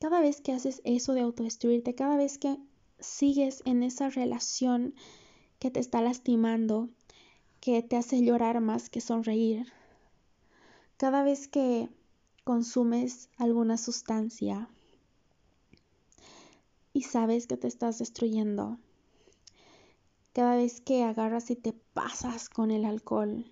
Cada 0.00 0.20
vez 0.20 0.40
que 0.40 0.52
haces 0.52 0.82
eso 0.84 1.14
de 1.14 1.22
autodestruirte, 1.22 1.94
cada 1.94 2.16
vez 2.16 2.38
que 2.38 2.58
sigues 3.00 3.62
en 3.64 3.82
esa 3.82 4.10
relación 4.10 4.94
que 5.58 5.70
te 5.70 5.80
está 5.80 6.02
lastimando, 6.02 6.88
que 7.60 7.82
te 7.82 7.96
hace 7.96 8.22
llorar 8.22 8.60
más 8.60 8.90
que 8.90 9.00
sonreír, 9.00 9.72
cada 10.96 11.22
vez 11.22 11.48
que 11.48 11.88
consumes 12.48 13.28
alguna 13.36 13.76
sustancia 13.76 14.70
y 16.94 17.02
sabes 17.02 17.46
que 17.46 17.58
te 17.58 17.68
estás 17.68 17.98
destruyendo, 17.98 18.78
cada 20.32 20.56
vez 20.56 20.80
que 20.80 21.04
agarras 21.04 21.50
y 21.50 21.56
te 21.56 21.74
pasas 21.92 22.48
con 22.48 22.70
el 22.70 22.86
alcohol. 22.86 23.44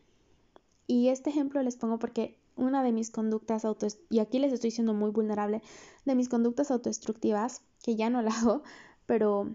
Y 0.86 1.08
este 1.08 1.28
ejemplo 1.28 1.62
les 1.62 1.76
pongo 1.76 1.98
porque 1.98 2.38
una 2.56 2.82
de 2.82 2.92
mis 2.92 3.10
conductas 3.10 3.66
auto 3.66 3.86
y 4.08 4.20
aquí 4.20 4.38
les 4.38 4.54
estoy 4.54 4.70
siendo 4.70 4.94
muy 4.94 5.10
vulnerable, 5.10 5.60
de 6.06 6.14
mis 6.14 6.30
conductas 6.30 6.70
autodestructivas, 6.70 7.60
que 7.82 7.96
ya 7.96 8.08
no 8.08 8.22
la 8.22 8.30
hago, 8.40 8.62
pero 9.04 9.54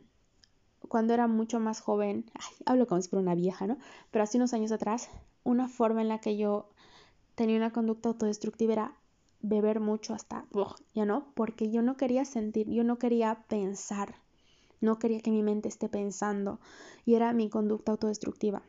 cuando 0.88 1.16
era 1.16 1.26
mucho 1.26 1.60
más 1.60 1.82
joven, 1.82 2.30
hablo 2.68 2.86
como 2.86 3.02
si 3.02 3.10
fuera 3.10 3.24
una 3.24 3.34
vieja, 3.34 3.66
¿no? 3.66 3.80
Pero 4.12 4.22
hace 4.22 4.38
unos 4.38 4.54
años 4.54 4.72
atrás, 4.72 5.10
una 5.44 5.68
forma 5.68 6.04
en 6.04 6.10
la 6.10 6.22
que 6.22 6.38
yo 6.38 6.70
tenía 7.34 7.58
una 7.58 7.74
conducta 7.74 8.10
autodestructiva 8.10 8.74
era 8.74 9.01
beber 9.42 9.80
mucho 9.80 10.14
hasta, 10.14 10.46
ya 10.94 11.06
no, 11.06 11.34
porque 11.36 11.72
yo 11.72 11.82
no 11.82 11.98
quería 11.98 12.26
sentir, 12.26 12.70
yo 12.70 12.84
no 12.84 12.98
quería 12.98 13.46
pensar, 13.48 14.16
no 14.80 15.00
quería 15.00 15.22
que 15.22 15.32
mi 15.32 15.44
mente 15.44 15.70
esté 15.70 15.90
pensando 15.90 16.60
y 17.06 17.16
era 17.16 17.34
mi 17.34 17.50
conducta 17.50 17.92
autodestructiva. 17.92 18.64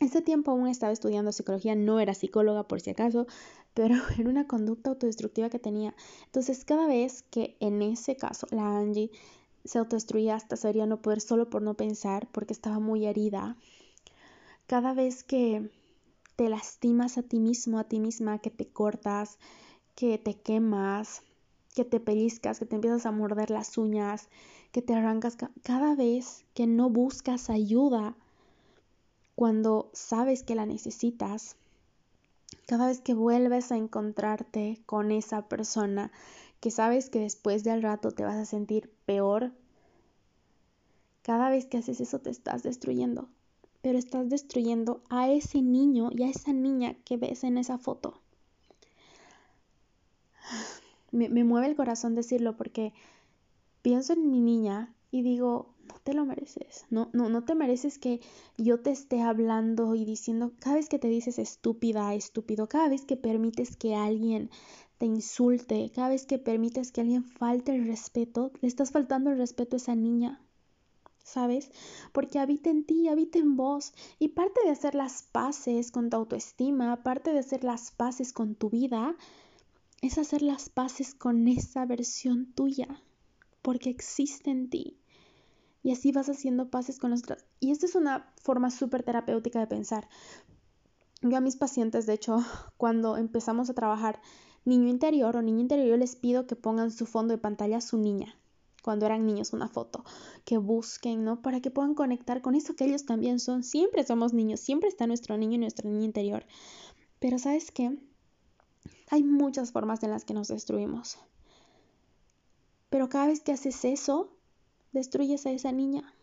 Ese 0.00 0.22
tiempo 0.22 0.50
aún 0.50 0.66
estaba 0.66 0.92
estudiando 0.92 1.30
psicología, 1.30 1.74
no 1.74 2.00
era 2.00 2.14
psicóloga 2.14 2.66
por 2.66 2.80
si 2.80 2.90
acaso, 2.90 3.26
pero 3.74 3.96
era 4.18 4.28
una 4.28 4.46
conducta 4.46 4.90
autodestructiva 4.90 5.50
que 5.50 5.58
tenía. 5.58 5.94
Entonces, 6.24 6.64
cada 6.64 6.86
vez 6.86 7.22
que 7.30 7.56
en 7.60 7.82
ese 7.82 8.16
caso 8.16 8.46
la 8.50 8.78
Angie 8.78 9.10
se 9.64 9.78
autodestruía 9.78 10.36
hasta 10.36 10.56
sería 10.56 10.86
no 10.86 11.02
poder 11.02 11.20
solo 11.20 11.50
por 11.50 11.60
no 11.60 11.74
pensar, 11.74 12.28
porque 12.32 12.54
estaba 12.54 12.78
muy 12.78 13.06
herida, 13.06 13.56
cada 14.66 14.94
vez 14.94 15.22
que 15.22 15.70
te 16.36 16.48
lastimas 16.48 17.18
a 17.18 17.22
ti 17.22 17.38
mismo, 17.38 17.78
a 17.78 17.84
ti 17.84 18.00
misma, 18.00 18.38
que 18.38 18.50
te 18.50 18.66
cortas, 18.66 19.38
que 20.00 20.16
te 20.16 20.32
quemas, 20.32 21.20
que 21.74 21.84
te 21.84 22.00
pellizcas, 22.00 22.58
que 22.58 22.64
te 22.64 22.74
empiezas 22.74 23.04
a 23.04 23.12
morder 23.12 23.50
las 23.50 23.76
uñas, 23.76 24.30
que 24.72 24.80
te 24.80 24.94
arrancas, 24.94 25.36
cada 25.62 25.94
vez 25.94 26.46
que 26.54 26.66
no 26.66 26.88
buscas 26.88 27.50
ayuda, 27.50 28.16
cuando 29.34 29.90
sabes 29.92 30.42
que 30.42 30.54
la 30.54 30.64
necesitas, 30.64 31.56
cada 32.66 32.86
vez 32.86 33.02
que 33.02 33.12
vuelves 33.12 33.72
a 33.72 33.76
encontrarte 33.76 34.80
con 34.86 35.12
esa 35.12 35.50
persona 35.50 36.10
que 36.60 36.70
sabes 36.70 37.10
que 37.10 37.18
después 37.18 37.62
del 37.62 37.82
rato 37.82 38.10
te 38.10 38.24
vas 38.24 38.36
a 38.36 38.46
sentir 38.46 38.90
peor, 39.04 39.52
cada 41.20 41.50
vez 41.50 41.66
que 41.66 41.76
haces 41.76 42.00
eso 42.00 42.20
te 42.20 42.30
estás 42.30 42.62
destruyendo, 42.62 43.28
pero 43.82 43.98
estás 43.98 44.30
destruyendo 44.30 45.02
a 45.10 45.28
ese 45.28 45.60
niño 45.60 46.08
y 46.10 46.22
a 46.22 46.30
esa 46.30 46.54
niña 46.54 46.96
que 47.04 47.18
ves 47.18 47.44
en 47.44 47.58
esa 47.58 47.76
foto. 47.76 48.18
Me, 51.12 51.28
me 51.28 51.44
mueve 51.44 51.66
el 51.66 51.76
corazón 51.76 52.14
decirlo 52.14 52.56
porque 52.56 52.92
pienso 53.82 54.12
en 54.12 54.30
mi 54.30 54.40
niña 54.40 54.94
y 55.10 55.22
digo, 55.22 55.74
no 55.86 55.94
te 56.02 56.14
lo 56.14 56.24
mereces. 56.24 56.86
No, 56.90 57.10
no, 57.12 57.28
no 57.28 57.44
te 57.44 57.54
mereces 57.54 57.98
que 57.98 58.20
yo 58.56 58.80
te 58.80 58.90
esté 58.90 59.22
hablando 59.22 59.94
y 59.94 60.04
diciendo, 60.04 60.52
cada 60.60 60.76
vez 60.76 60.88
que 60.88 60.98
te 60.98 61.08
dices 61.08 61.38
estúpida, 61.38 62.14
estúpido, 62.14 62.68
cada 62.68 62.88
vez 62.88 63.04
que 63.04 63.16
permites 63.16 63.76
que 63.76 63.94
alguien 63.94 64.50
te 64.98 65.06
insulte, 65.06 65.90
cada 65.94 66.10
vez 66.10 66.26
que 66.26 66.38
permites 66.38 66.92
que 66.92 67.00
alguien 67.00 67.24
falte 67.24 67.74
el 67.74 67.86
respeto, 67.86 68.52
le 68.60 68.68
estás 68.68 68.90
faltando 68.90 69.30
el 69.30 69.38
respeto 69.38 69.76
a 69.76 69.78
esa 69.78 69.94
niña. 69.94 70.40
¿Sabes? 71.24 71.70
Porque 72.12 72.38
habita 72.38 72.70
en 72.70 72.84
ti, 72.84 73.08
habita 73.08 73.38
en 73.38 73.56
vos. 73.56 73.92
Y 74.18 74.28
parte 74.28 74.60
de 74.64 74.70
hacer 74.70 74.94
las 74.94 75.22
paces 75.22 75.92
con 75.92 76.10
tu 76.10 76.16
autoestima, 76.16 77.02
parte 77.02 77.32
de 77.32 77.38
hacer 77.38 77.62
las 77.62 77.92
paces 77.92 78.32
con 78.32 78.56
tu 78.56 78.68
vida, 78.68 79.16
es 80.02 80.18
hacer 80.18 80.42
las 80.42 80.68
paces 80.68 81.14
con 81.14 81.46
esa 81.48 81.84
versión 81.86 82.52
tuya, 82.54 83.02
porque 83.62 83.90
existe 83.90 84.50
en 84.50 84.70
ti 84.70 85.00
y 85.82 85.92
así 85.92 86.12
vas 86.12 86.28
haciendo 86.28 86.70
pases 86.70 86.98
con 86.98 87.10
los. 87.10 87.22
Y 87.58 87.70
esta 87.70 87.86
es 87.86 87.94
una 87.94 88.32
forma 88.42 88.70
súper 88.70 89.02
terapéutica 89.02 89.60
de 89.60 89.66
pensar. 89.66 90.08
Yo 91.22 91.36
a 91.36 91.40
mis 91.40 91.56
pacientes, 91.56 92.06
de 92.06 92.14
hecho, 92.14 92.38
cuando 92.76 93.16
empezamos 93.16 93.70
a 93.70 93.74
trabajar 93.74 94.20
niño 94.64 94.88
interior 94.88 95.36
o 95.36 95.42
niño 95.42 95.60
interior, 95.60 95.88
yo 95.88 95.96
les 95.96 96.16
pido 96.16 96.46
que 96.46 96.56
pongan 96.56 96.90
su 96.90 97.06
fondo 97.06 97.32
de 97.32 97.38
pantalla 97.38 97.78
a 97.78 97.82
su 97.82 97.98
niña, 97.98 98.36
cuando 98.82 99.06
eran 99.06 99.26
niños, 99.26 99.52
una 99.52 99.68
foto, 99.68 100.04
que 100.44 100.58
busquen, 100.58 101.24
¿no? 101.24 101.42
Para 101.42 101.60
que 101.60 101.70
puedan 101.70 101.94
conectar 101.94 102.42
con 102.42 102.54
eso 102.54 102.74
que 102.74 102.84
ellos 102.84 103.06
también 103.06 103.38
son. 103.38 103.62
Siempre 103.62 104.04
somos 104.04 104.32
niños, 104.32 104.60
siempre 104.60 104.88
está 104.88 105.06
nuestro 105.06 105.36
niño 105.36 105.54
y 105.54 105.58
nuestro 105.58 105.88
niño 105.88 106.04
interior. 106.04 106.44
Pero 107.18 107.38
¿sabes 107.38 107.70
qué? 107.70 107.98
Hay 109.12 109.24
muchas 109.24 109.72
formas 109.72 110.04
en 110.04 110.10
las 110.10 110.24
que 110.24 110.34
nos 110.34 110.48
destruimos. 110.48 111.18
Pero 112.90 113.08
cada 113.08 113.26
vez 113.26 113.40
que 113.40 113.52
haces 113.52 113.84
eso, 113.84 114.32
destruyes 114.92 115.46
a 115.46 115.50
esa 115.50 115.72
niña. 115.72 116.14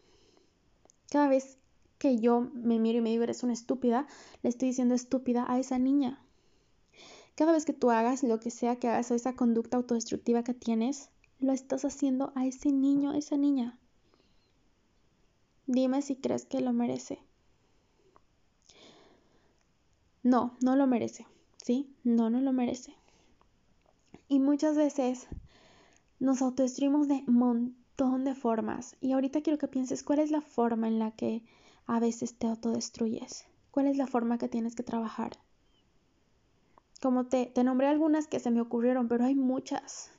Cada 1.12 1.27
vez 1.27 1.58
que 1.98 2.17
yo 2.17 2.41
me 2.41 2.79
miro 2.79 3.00
y 3.00 3.01
me 3.01 3.10
digo 3.10 3.24
eres 3.24 3.44
una 3.44 3.53
estúpida, 3.53 4.08
le 4.41 4.50
estoy 4.50 4.70
diciendo 4.70 4.96
estúpida 4.96 5.46
a 5.50 5.60
esa 5.60 5.79
niña. 5.79 6.22
Cada 7.36 7.51
vez 7.51 7.65
que 7.65 7.74
tú 7.74 7.91
hagas 7.91 8.24
lo 8.24 8.39
que 8.39 8.51
sea 8.51 8.77
que 8.77 8.88
hagas 8.88 9.12
o 9.12 9.15
esa 9.15 9.36
conducta 9.36 9.77
autodestructiva 9.77 10.44
que 10.44 10.53
tienes, 10.53 11.10
lo 11.39 11.51
estás 11.51 11.84
haciendo 11.84 12.32
a 12.36 12.46
ese 12.46 12.72
niño, 12.72 13.12
a 13.12 13.17
esa 13.17 13.36
niña. 13.36 13.77
Dime 15.65 16.01
si 16.01 16.15
crees 16.15 16.46
que 16.46 16.62
lo 16.62 16.72
merece. 16.72 17.20
No, 20.24 20.56
no 20.62 20.75
lo 20.75 20.88
merece. 20.88 21.27
¿Sí? 21.68 21.94
No, 22.06 22.30
no 22.30 22.40
lo 22.40 22.54
merece. 22.54 22.96
Y 24.30 24.40
muchas 24.40 24.78
veces 24.78 25.28
nos 26.18 26.42
autodestruimos 26.42 27.10
de 27.10 27.26
montón 27.28 28.24
de 28.24 28.36
formas. 28.36 28.96
Y 29.02 29.12
ahorita 29.12 29.42
quiero 29.42 29.60
que 29.60 29.68
pienses 29.68 30.02
cuál 30.02 30.20
es 30.20 30.32
la 30.32 30.40
forma 30.40 30.88
en 30.88 30.98
la 30.98 31.12
que 31.12 31.44
a 31.86 32.00
veces 32.00 32.36
te 32.36 32.48
autodestruyes. 32.48 33.48
¿Cuál 33.72 33.88
es 33.88 33.98
la 33.98 34.08
forma 34.08 34.38
que 34.38 34.48
tienes 34.48 34.76
que 34.76 34.84
trabajar? 34.84 35.40
Como 37.02 37.26
te, 37.26 37.48
te 37.48 37.66
nombré 37.66 37.88
algunas 37.88 38.28
que 38.28 38.40
se 38.40 38.50
me 38.50 38.62
ocurrieron, 38.62 39.10
pero 39.10 39.26
hay 39.26 39.36
muchas. 39.36 40.10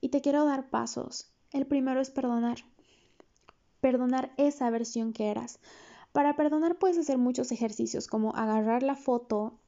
Y 0.00 0.08
te 0.08 0.22
quiero 0.22 0.46
dar 0.46 0.70
pasos. 0.70 1.30
El 1.52 1.66
primero 1.66 2.00
es 2.00 2.10
perdonar. 2.10 2.60
Perdonar 3.82 4.32
esa 4.38 4.70
versión 4.70 5.12
que 5.12 5.28
eras. 5.28 5.60
Para 6.12 6.34
perdonar 6.34 6.78
puedes 6.78 6.96
hacer 6.96 7.18
muchos 7.18 7.52
ejercicios, 7.52 8.06
como 8.06 8.34
agarrar 8.34 8.82
la 8.82 8.96
foto, 8.96 9.58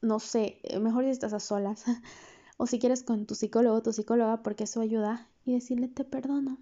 no 0.00 0.18
sé, 0.20 0.60
mejor 0.80 1.04
si 1.04 1.10
estás 1.10 1.32
a 1.32 1.40
solas, 1.40 1.84
o 2.56 2.66
si 2.66 2.78
quieres 2.78 3.02
con 3.02 3.26
tu 3.26 3.34
psicólogo 3.34 3.76
o 3.76 3.82
tu 3.82 3.92
psicóloga, 3.92 4.42
porque 4.42 4.64
eso 4.64 4.80
ayuda, 4.80 5.28
y 5.44 5.54
decirle 5.54 5.88
te 5.88 6.04
perdono 6.04 6.58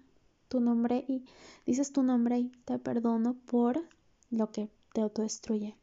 tu 0.47 0.59
nombre 0.59 1.03
y 1.07 1.25
dices 1.65 1.91
tu 1.91 2.03
nombre 2.03 2.39
y 2.39 2.51
te 2.65 2.79
perdono 2.79 3.35
por 3.45 3.81
lo 4.29 4.51
que 4.51 4.69
te 4.93 5.01
autodestruye. 5.01 5.75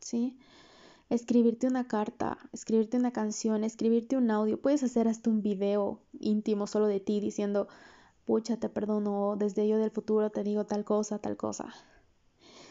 ¿Sí? 0.00 0.36
Escribirte 1.10 1.66
una 1.66 1.86
carta, 1.86 2.38
escribirte 2.52 2.96
una 2.96 3.12
canción, 3.12 3.62
escribirte 3.62 4.16
un 4.16 4.30
audio, 4.30 4.60
puedes 4.60 4.82
hacer 4.82 5.06
hasta 5.06 5.30
un 5.30 5.42
video 5.42 6.00
íntimo 6.18 6.66
solo 6.66 6.86
de 6.86 7.00
ti 7.00 7.20
diciendo, 7.20 7.68
pucha, 8.24 8.56
te 8.56 8.68
perdono, 8.68 9.36
desde 9.36 9.68
yo 9.68 9.78
del 9.78 9.90
futuro 9.90 10.30
te 10.30 10.42
digo 10.42 10.64
tal 10.64 10.84
cosa, 10.84 11.18
tal 11.18 11.36
cosa. 11.36 11.72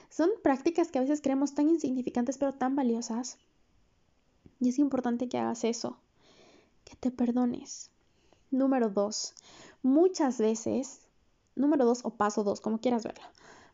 Son 0.10 0.30
prácticas 0.44 0.92
que 0.92 1.00
a 1.00 1.02
veces 1.02 1.22
creemos 1.22 1.56
tan 1.56 1.70
insignificantes 1.70 2.38
pero 2.38 2.54
tan 2.54 2.76
valiosas. 2.76 3.38
Y 4.64 4.70
es 4.70 4.80
importante 4.80 5.28
que 5.28 5.38
hagas 5.38 5.66
eso, 5.66 5.98
que 6.86 6.96
te 6.96 7.12
perdones. 7.12 7.92
Número 8.50 8.90
dos, 8.90 9.34
muchas 9.82 10.38
veces, 10.38 11.02
número 11.54 11.84
dos 11.84 12.06
o 12.06 12.12
paso 12.12 12.46
dos, 12.46 12.62
como 12.62 12.80
quieras 12.80 13.04
verlo, 13.04 13.26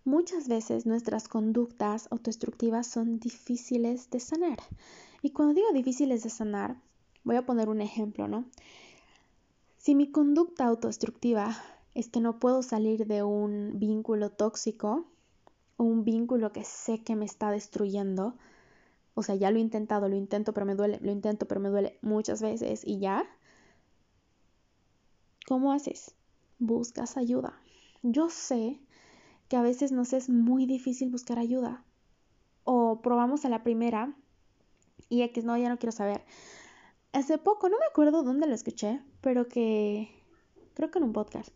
muchas 0.04 0.48
veces 0.48 0.88
nuestras 0.88 1.28
conductas 1.28 2.08
autodestructivas 2.10 2.88
son 2.88 3.20
difíciles 3.20 4.10
de 4.10 4.20
sanar. 4.20 4.58
Y 5.22 5.30
cuando 5.30 5.54
digo 5.54 5.72
difíciles 5.74 6.24
de 6.24 6.32
sanar, 6.32 6.82
voy 7.24 7.36
a 7.36 7.46
poner 7.46 7.70
un 7.70 7.82
ejemplo, 7.82 8.28
¿no? 8.28 8.46
Si 9.78 9.94
mi 9.94 10.10
conducta 10.12 10.66
autodestructiva 10.66 11.56
es 11.94 12.10
que 12.10 12.20
no 12.20 12.40
puedo 12.40 12.64
salir 12.64 13.06
de 13.06 13.22
un 13.22 13.74
vínculo 13.76 14.32
tóxico, 14.32 15.06
un 15.78 16.04
vínculo 16.04 16.52
que 16.52 16.64
sé 16.64 17.04
que 17.04 17.16
me 17.16 17.26
está 17.26 17.52
destruyendo. 17.52 18.34
O 19.20 19.22
sea, 19.22 19.36
ya 19.36 19.52
lo 19.52 19.58
he 19.58 19.60
intentado, 19.60 20.08
lo 20.08 20.16
intento, 20.16 20.54
pero 20.54 20.66
me 20.66 20.76
duele, 20.76 20.98
lo 21.02 21.12
intento, 21.12 21.46
pero 21.46 21.60
me 21.60 21.68
duele 21.68 22.00
muchas 22.02 22.42
veces 22.42 22.84
y 22.86 23.00
ya. 23.00 23.26
¿Cómo 25.46 25.74
haces? 25.74 26.16
Buscas 26.58 27.18
ayuda. 27.18 27.60
Yo 28.02 28.30
sé 28.30 28.80
que 29.50 29.58
a 29.58 29.62
veces 29.62 29.92
nos 29.92 30.14
es 30.14 30.30
muy 30.30 30.66
difícil 30.66 31.10
buscar 31.10 31.38
ayuda. 31.38 31.84
O 32.64 33.02
probamos 33.02 33.44
a 33.44 33.50
la 33.50 33.62
primera 33.62 34.16
y 35.10 35.24
X, 35.24 35.44
no, 35.44 35.58
ya 35.58 35.68
no 35.68 35.80
quiero 35.80 35.92
saber. 35.92 36.24
Hace 37.12 37.38
poco, 37.38 37.68
no 37.68 37.78
me 37.78 37.88
acuerdo 37.88 38.24
dónde 38.24 38.48
lo 38.48 38.56
escuché, 38.56 39.02
pero 39.20 39.50
que 39.50 40.08
creo 40.76 40.92
que 40.92 41.00
en 41.00 41.04
un 41.04 41.12
podcast, 41.12 41.50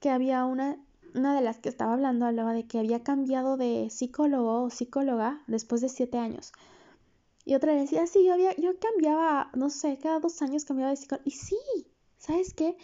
que 0.00 0.10
había 0.10 0.44
una 0.44 0.76
una 1.14 1.34
de 1.34 1.40
las 1.40 1.58
que 1.58 1.68
estaba 1.68 1.92
hablando 1.92 2.26
hablaba 2.26 2.52
de 2.52 2.66
que 2.66 2.78
había 2.78 3.02
cambiado 3.02 3.56
de 3.56 3.90
psicólogo 3.90 4.62
o 4.64 4.70
psicóloga 4.70 5.42
después 5.46 5.80
de 5.80 5.88
siete 5.88 6.18
años. 6.18 6.52
Y 7.44 7.54
otra 7.54 7.74
decía, 7.74 8.06
sí, 8.06 8.24
yo, 8.24 8.34
había, 8.34 8.54
yo 8.56 8.78
cambiaba, 8.78 9.50
no 9.54 9.70
sé, 9.70 9.98
cada 9.98 10.20
dos 10.20 10.40
años 10.42 10.64
cambiaba 10.64 10.90
de 10.90 10.96
psicólogo. 10.96 11.24
Y 11.26 11.32
sí, 11.32 11.56
¿sabes 12.16 12.52
qué? 12.54 12.76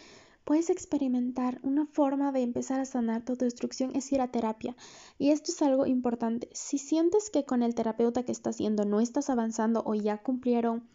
Puedes 0.43 0.69
experimentar 0.69 1.59
una 1.61 1.85
forma 1.85 2.31
de 2.31 2.41
empezar 2.41 2.79
a 2.79 2.85
sanar 2.85 3.25
tu 3.25 3.35
destrucción 3.35 3.95
es 3.95 4.11
ir 4.13 4.21
a 4.21 4.31
terapia. 4.31 4.75
Y 5.17 5.31
esto 5.31 5.51
es 5.51 5.61
algo 5.61 5.85
importante. 5.85 6.49
Si 6.53 6.77
sientes 6.77 7.29
que 7.29 7.45
con 7.45 7.63
el 7.63 7.75
terapeuta 7.75 8.23
que 8.23 8.31
estás 8.31 8.57
yendo 8.57 8.85
no 8.85 9.01
estás 9.01 9.29
avanzando 9.29 9.83
o 9.85 9.93
ya 9.93 10.23
cumplieron 10.23 10.87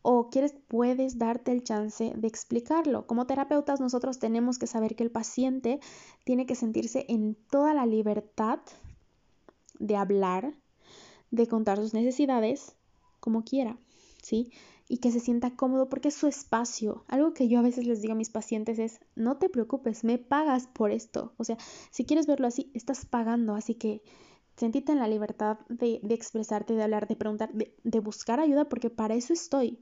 o 0.00 0.28
quieres, 0.30 0.54
puedes 0.68 1.18
darte 1.18 1.52
el 1.52 1.62
chance 1.62 2.12
de 2.16 2.28
explicarlo. 2.28 3.06
Como 3.06 3.26
terapeutas 3.26 3.80
nosotros 3.80 4.18
tenemos 4.18 4.58
que 4.58 4.66
saber 4.66 4.96
que 4.96 5.02
el 5.02 5.10
paciente 5.10 5.80
tiene 6.24 6.46
que 6.46 6.54
sentirse 6.54 7.06
en 7.08 7.36
toda 7.50 7.74
la 7.74 7.86
libertad 7.86 8.60
de 9.78 9.96
hablar, 9.96 10.54
de 11.30 11.46
contar 11.46 11.78
sus 11.78 11.94
necesidades 11.94 12.76
como 13.24 13.42
quiera, 13.42 13.78
¿sí? 14.22 14.52
Y 14.86 14.98
que 14.98 15.10
se 15.10 15.18
sienta 15.18 15.56
cómodo 15.56 15.88
porque 15.88 16.08
es 16.08 16.14
su 16.14 16.26
espacio. 16.26 17.04
Algo 17.08 17.32
que 17.32 17.48
yo 17.48 17.58
a 17.58 17.62
veces 17.62 17.86
les 17.86 18.02
digo 18.02 18.12
a 18.12 18.16
mis 18.16 18.28
pacientes 18.28 18.78
es, 18.78 19.00
no 19.16 19.38
te 19.38 19.48
preocupes, 19.48 20.04
me 20.04 20.18
pagas 20.18 20.66
por 20.66 20.90
esto. 20.90 21.32
O 21.38 21.44
sea, 21.44 21.56
si 21.90 22.04
quieres 22.04 22.26
verlo 22.26 22.46
así, 22.46 22.70
estás 22.74 23.06
pagando, 23.06 23.54
así 23.54 23.76
que 23.76 24.02
sentite 24.58 24.92
en 24.92 24.98
la 24.98 25.08
libertad 25.08 25.56
de, 25.70 26.02
expresarte, 26.10 26.74
de 26.74 26.82
hablar, 26.82 27.08
de 27.08 27.16
preguntar, 27.16 27.50
de 27.54 28.00
buscar 28.00 28.40
ayuda, 28.40 28.68
porque 28.68 28.90
para 28.90 29.14
eso 29.14 29.32
estoy. 29.32 29.78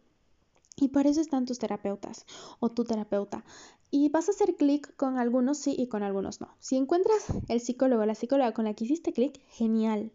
Y 0.76 0.88
para 0.88 1.08
eso 1.08 1.20
están 1.20 1.44
tus 1.44 1.58
terapeutas 1.58 2.24
o 2.60 2.68
tu 2.68 2.84
terapeuta. 2.84 3.44
Y 3.90 4.08
vas 4.08 4.28
a 4.28 4.30
hacer 4.30 4.54
clic 4.54 4.94
con 4.94 5.18
algunos 5.18 5.58
sí 5.58 5.74
y 5.76 5.88
con 5.88 6.04
algunos 6.04 6.40
no. 6.40 6.48
Si 6.60 6.76
encuentras 6.76 7.26
el 7.48 7.60
psicólogo 7.60 8.02
o 8.02 8.06
la 8.06 8.14
psicóloga 8.14 8.54
con 8.54 8.66
la 8.66 8.74
que 8.74 8.84
hiciste 8.84 9.12
clic, 9.12 9.40
genial. 9.48 10.12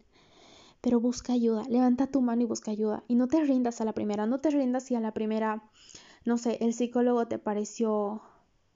Pero 0.88 1.00
busca 1.00 1.34
ayuda, 1.34 1.64
levanta 1.68 2.06
tu 2.06 2.22
mano 2.22 2.40
y 2.40 2.46
busca 2.46 2.70
ayuda. 2.70 3.04
Y 3.08 3.14
no 3.14 3.28
te 3.28 3.44
rindas 3.44 3.82
a 3.82 3.84
la 3.84 3.92
primera, 3.92 4.24
no 4.24 4.38
te 4.38 4.48
rindas 4.48 4.84
si 4.84 4.94
a 4.94 5.00
la 5.00 5.12
primera, 5.12 5.62
no 6.24 6.38
sé, 6.38 6.56
el 6.62 6.72
psicólogo 6.72 7.28
te 7.28 7.38
pareció 7.38 8.22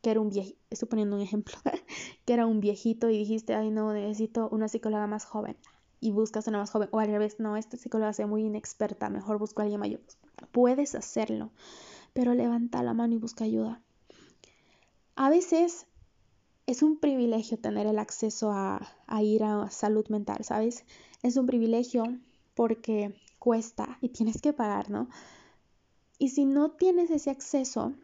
que 0.03 0.11
era 0.11 0.21
un 0.21 0.29
viejito, 0.29 0.59
estoy 0.69 0.89
poniendo 0.89 1.17
un 1.17 1.23
ejemplo, 1.23 1.55
que 2.27 2.35
era 2.35 2.45
un 2.45 2.61
viejito 2.61 3.09
y 3.09 3.17
dijiste, 3.17 3.55
ay 3.55 3.71
no, 3.71 3.95
necesito 3.95 4.51
una 4.51 4.69
psicóloga 4.69 5.07
más 5.07 5.25
joven. 5.25 5.57
Y 6.01 6.11
buscas 6.11 6.47
una 6.49 6.59
más 6.59 6.71
joven. 6.71 6.91
O 6.93 7.01
al 7.01 7.09
revés, 7.09 7.41
no, 7.41 7.57
esta 7.57 7.79
psicóloga 7.79 8.11
es 8.11 8.29
muy 8.29 8.43
inexperta, 8.43 9.09
mejor 9.09 9.39
busco 9.39 9.63
a 9.63 9.65
alguien 9.65 9.81
mayor. 9.81 10.03
Puedes 10.51 10.95
hacerlo, 10.95 11.49
pero 12.13 12.35
levanta 12.35 12.83
la 12.83 12.93
mano 12.93 13.15
y 13.15 13.19
busca 13.19 13.45
ayuda. 13.45 13.81
A 15.17 15.31
veces 15.31 15.87
es 16.67 16.83
un 16.83 16.99
privilegio 16.99 17.59
tener 17.59 17.87
el 17.87 17.99
acceso 17.99 18.51
a, 18.53 18.81
ir 19.23 19.45
a 19.45 19.71
salud 19.71 20.07
mental, 20.09 20.45
¿sabes? 20.45 20.85
Es 21.23 21.37
un 21.37 21.47
privilegio 21.47 22.05
porque 22.55 23.15
cuesta 23.39 23.99
y 24.01 24.11
tienes 24.11 24.41
que 24.41 24.53
pagar, 24.53 24.91
¿no? 24.91 25.09
Y 26.19 26.31
si 26.31 26.45
no 26.45 26.71
tienes 26.71 27.11
ese 27.11 27.31
acceso, 27.31 27.95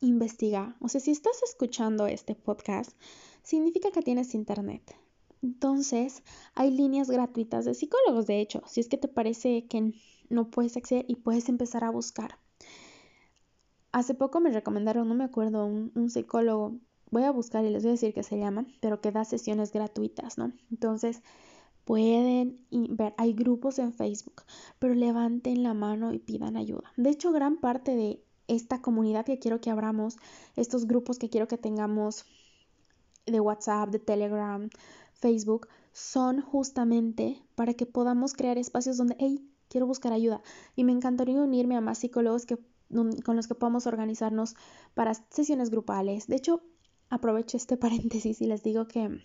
investiga. 0.00 0.76
O 0.80 0.88
sea, 0.88 1.00
si 1.00 1.10
estás 1.10 1.42
escuchando 1.42 2.06
este 2.06 2.34
podcast, 2.34 2.92
significa 3.42 3.90
que 3.90 4.02
tienes 4.02 4.34
internet. 4.34 4.94
Entonces, 5.42 6.22
hay 6.54 6.70
líneas 6.70 7.08
gratuitas 7.08 7.64
de 7.64 7.74
psicólogos, 7.74 8.26
de 8.26 8.40
hecho, 8.40 8.62
si 8.66 8.80
es 8.80 8.88
que 8.88 8.98
te 8.98 9.08
parece 9.08 9.66
que 9.66 9.94
no 10.28 10.50
puedes 10.50 10.76
acceder 10.76 11.04
y 11.08 11.16
puedes 11.16 11.48
empezar 11.48 11.84
a 11.84 11.90
buscar. 11.90 12.38
Hace 13.92 14.14
poco 14.14 14.40
me 14.40 14.50
recomendaron, 14.50 15.08
no 15.08 15.14
me 15.14 15.24
acuerdo, 15.24 15.66
un, 15.66 16.10
psicólogo, 16.10 16.76
voy 17.10 17.24
a 17.24 17.30
buscar 17.30 17.64
y 17.64 17.70
les 17.70 17.82
voy 17.82 17.90
a 17.90 17.92
decir 17.92 18.14
que 18.14 18.22
se 18.22 18.38
llama, 18.38 18.66
pero 18.80 19.00
que 19.00 19.12
da 19.12 19.24
sesiones 19.24 19.72
gratuitas, 19.72 20.38
¿no? 20.38 20.52
Entonces, 20.70 21.22
pueden 21.84 22.66
ver, 22.70 23.14
hay 23.16 23.32
grupos 23.32 23.78
en 23.78 23.92
Facebook, 23.92 24.42
pero 24.78 24.94
levanten 24.94 25.62
la 25.62 25.74
mano 25.74 26.12
y 26.12 26.18
pidan 26.18 26.56
ayuda. 26.56 26.92
De 26.96 27.10
hecho, 27.10 27.32
gran 27.32 27.56
parte 27.56 27.94
de 27.94 28.22
esta 28.48 28.82
comunidad 28.82 29.24
que 29.24 29.38
quiero 29.38 29.60
que 29.60 29.70
abramos, 29.70 30.16
estos 30.56 30.86
grupos 30.86 31.18
que 31.18 31.30
quiero 31.30 31.48
que 31.48 31.58
tengamos 31.58 32.26
de 33.26 33.40
WhatsApp, 33.40 33.90
de 33.90 33.98
Telegram, 33.98 34.68
Facebook, 35.12 35.68
son 35.92 36.40
justamente 36.40 37.42
para 37.54 37.74
que 37.74 37.86
podamos 37.86 38.34
crear 38.34 38.58
espacios 38.58 38.96
donde, 38.96 39.16
hey, 39.18 39.44
quiero 39.68 39.86
buscar 39.86 40.12
ayuda 40.12 40.42
y 40.76 40.84
me 40.84 40.92
encantaría 40.92 41.40
unirme 41.40 41.76
a 41.76 41.80
más 41.80 41.98
psicólogos 41.98 42.46
que, 42.46 42.58
con 43.24 43.36
los 43.36 43.46
que 43.46 43.54
podamos 43.54 43.86
organizarnos 43.86 44.56
para 44.94 45.14
sesiones 45.14 45.70
grupales. 45.70 46.26
De 46.26 46.36
hecho, 46.36 46.62
aprovecho 47.10 47.56
este 47.56 47.76
paréntesis 47.84 48.40
y 48.40 48.46
les 48.46 48.62
digo 48.62 48.88
que 48.88 49.20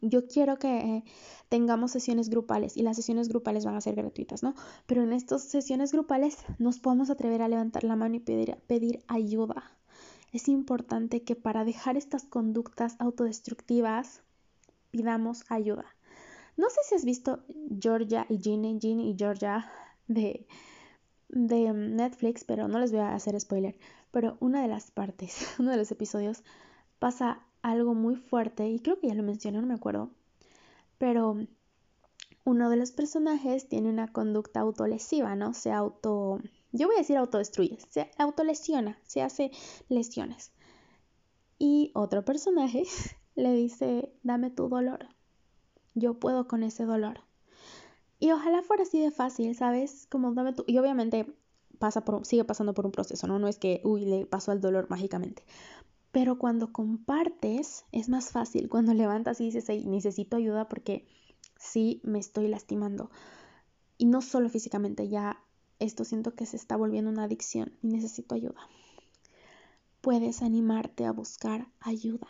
yo 0.00 0.26
quiero 0.26 0.58
que 0.58 1.02
tengamos 1.48 1.90
sesiones 1.90 2.28
grupales 2.28 2.76
y 2.76 2.82
las 2.82 2.96
sesiones 2.96 3.28
grupales 3.28 3.64
van 3.64 3.76
a 3.76 3.80
ser 3.80 3.94
gratuitas, 3.94 4.42
¿no? 4.42 4.54
Pero 4.86 5.02
en 5.02 5.12
estas 5.12 5.42
sesiones 5.42 5.92
grupales 5.92 6.38
nos 6.58 6.78
podemos 6.78 7.10
atrever 7.10 7.42
a 7.42 7.48
levantar 7.48 7.84
la 7.84 7.96
mano 7.96 8.16
y 8.16 8.20
pedir, 8.20 8.56
pedir 8.66 9.02
ayuda. 9.08 9.72
Es 10.32 10.48
importante 10.48 11.22
que 11.22 11.34
para 11.34 11.64
dejar 11.64 11.96
estas 11.96 12.24
conductas 12.24 12.96
autodestructivas 12.98 14.22
pidamos 14.90 15.44
ayuda. 15.48 15.86
No 16.56 16.68
sé 16.70 16.80
si 16.88 16.94
has 16.94 17.04
visto 17.04 17.44
Georgia 17.80 18.26
y 18.28 18.38
Ginny, 18.38 18.78
Ginny 18.80 19.10
y 19.10 19.16
Georgia 19.16 19.70
de, 20.08 20.46
de 21.28 21.72
Netflix, 21.72 22.44
pero 22.44 22.66
no 22.68 22.78
les 22.78 22.92
voy 22.92 23.00
a 23.00 23.14
hacer 23.14 23.38
spoiler. 23.40 23.78
Pero 24.10 24.36
una 24.40 24.62
de 24.62 24.68
las 24.68 24.90
partes, 24.90 25.46
uno 25.58 25.70
de 25.70 25.76
los 25.76 25.90
episodios, 25.90 26.42
pasa 26.98 27.46
algo 27.62 27.94
muy 27.94 28.16
fuerte 28.16 28.68
y 28.68 28.80
creo 28.80 28.98
que 28.98 29.08
ya 29.08 29.14
lo 29.14 29.22
mencioné, 29.22 29.60
no 29.60 29.66
me 29.66 29.74
acuerdo. 29.74 30.10
Pero 30.98 31.36
uno 32.44 32.70
de 32.70 32.76
los 32.76 32.92
personajes 32.92 33.68
tiene 33.68 33.88
una 33.88 34.12
conducta 34.12 34.60
autolesiva, 34.60 35.34
¿no? 35.34 35.54
Se 35.54 35.72
auto... 35.72 36.40
Yo 36.72 36.86
voy 36.86 36.96
a 36.96 37.00
decir 37.00 37.16
autodestruye, 37.16 37.78
se 37.88 38.10
autolesiona, 38.18 38.98
se 39.04 39.22
hace 39.22 39.50
lesiones. 39.88 40.52
Y 41.58 41.90
otro 41.94 42.24
personaje 42.24 42.84
le 43.34 43.52
dice, 43.52 44.12
dame 44.22 44.50
tu 44.50 44.68
dolor 44.68 45.08
yo 45.96 46.20
puedo 46.20 46.46
con 46.46 46.62
ese 46.62 46.84
dolor. 46.84 47.20
Y 48.20 48.30
ojalá 48.30 48.62
fuera 48.62 48.84
así 48.84 49.00
de 49.00 49.10
fácil, 49.10 49.56
¿sabes? 49.56 50.06
Como 50.08 50.32
dame 50.32 50.52
tu... 50.52 50.62
Y 50.66 50.78
obviamente 50.78 51.26
pasa 51.78 52.04
por, 52.04 52.24
sigue 52.24 52.44
pasando 52.44 52.74
por 52.74 52.86
un 52.86 52.92
proceso, 52.92 53.26
¿no? 53.26 53.38
No 53.38 53.48
es 53.48 53.58
que, 53.58 53.80
uy, 53.82 54.04
le 54.04 54.26
pasó 54.26 54.52
el 54.52 54.60
dolor 54.60 54.86
mágicamente. 54.88 55.42
Pero 56.16 56.38
cuando 56.38 56.72
compartes 56.72 57.84
es 57.92 58.08
más 58.08 58.30
fácil, 58.30 58.70
cuando 58.70 58.94
levantas 58.94 59.38
y 59.38 59.50
dices, 59.50 59.68
necesito 59.84 60.38
ayuda 60.38 60.66
porque 60.66 61.06
sí 61.58 62.00
me 62.04 62.18
estoy 62.18 62.48
lastimando. 62.48 63.10
Y 63.98 64.06
no 64.06 64.22
solo 64.22 64.48
físicamente, 64.48 65.10
ya 65.10 65.42
esto 65.78 66.06
siento 66.06 66.34
que 66.34 66.46
se 66.46 66.56
está 66.56 66.74
volviendo 66.74 67.10
una 67.10 67.24
adicción 67.24 67.74
y 67.82 67.88
necesito 67.88 68.34
ayuda. 68.34 68.66
puedes 70.00 70.40
animarte 70.40 71.04
a 71.04 71.12
buscar 71.12 71.68
ayuda. 71.80 72.28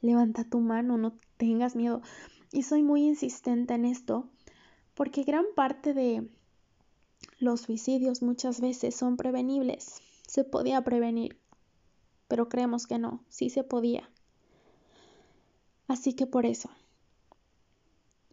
Levanta 0.00 0.44
tu 0.44 0.60
mano, 0.60 0.96
no 0.96 1.18
tengas 1.36 1.76
miedo. 1.76 2.00
Y 2.50 2.62
soy 2.62 2.82
muy 2.82 3.04
insistente 3.04 3.74
en 3.74 3.84
esto 3.84 4.30
porque 4.94 5.22
gran 5.22 5.44
parte 5.54 5.92
de 5.92 6.26
los 7.40 7.60
suicidios 7.60 8.22
muchas 8.22 8.62
veces 8.62 8.94
son 8.94 9.18
prevenibles. 9.18 10.00
Se 10.26 10.44
podía 10.44 10.82
prevenir, 10.82 11.36
pero 12.28 12.48
creemos 12.48 12.86
que 12.86 12.98
no, 12.98 13.24
sí 13.28 13.50
se 13.50 13.64
podía. 13.64 14.10
Así 15.88 16.14
que 16.14 16.26
por 16.26 16.46
eso, 16.46 16.70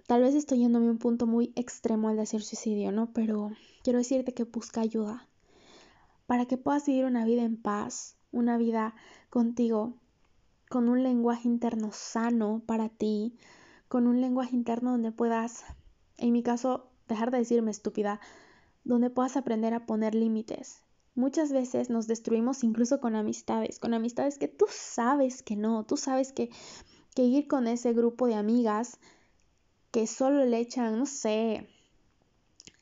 tal 0.07 0.21
vez 0.21 0.35
estoy 0.35 0.59
yéndome 0.59 0.87
a 0.87 0.91
un 0.91 0.97
punto 0.97 1.27
muy 1.27 1.53
extremo 1.55 2.09
al 2.09 2.17
decir 2.17 2.43
suicidio, 2.43 2.91
¿no? 2.91 3.13
Pero 3.13 3.51
quiero 3.83 3.99
decirte 3.99 4.33
que 4.33 4.43
busca 4.43 4.81
ayuda 4.81 5.27
para 6.25 6.45
que 6.45 6.57
puedas 6.57 6.85
vivir 6.85 7.05
una 7.05 7.25
vida 7.25 7.43
en 7.43 7.57
paz, 7.57 8.17
una 8.31 8.57
vida 8.57 8.95
contigo, 9.29 9.93
con 10.69 10.89
un 10.89 11.03
lenguaje 11.03 11.47
interno 11.47 11.91
sano 11.91 12.63
para 12.65 12.89
ti, 12.89 13.35
con 13.87 14.07
un 14.07 14.21
lenguaje 14.21 14.55
interno 14.55 14.91
donde 14.91 15.11
puedas, 15.11 15.63
en 16.17 16.31
mi 16.31 16.41
caso, 16.41 16.89
dejar 17.07 17.29
de 17.29 17.37
decirme 17.37 17.69
estúpida, 17.69 18.19
donde 18.83 19.11
puedas 19.11 19.37
aprender 19.37 19.73
a 19.73 19.85
poner 19.85 20.15
límites. 20.15 20.81
Muchas 21.15 21.51
veces 21.51 21.89
nos 21.89 22.07
destruimos 22.07 22.63
incluso 22.63 22.99
con 22.99 23.15
amistades, 23.15 23.79
con 23.79 23.93
amistades 23.93 24.37
que 24.37 24.47
tú 24.47 24.65
sabes 24.69 25.43
que 25.43 25.55
no, 25.55 25.85
tú 25.85 25.95
sabes 25.95 26.31
que, 26.31 26.49
que 27.15 27.23
ir 27.23 27.47
con 27.47 27.67
ese 27.67 27.93
grupo 27.93 28.27
de 28.27 28.35
amigas 28.35 28.99
que 29.91 30.07
solo 30.07 30.43
le 30.43 30.57
echan, 30.59 30.97
no 30.97 31.05
sé, 31.05 31.69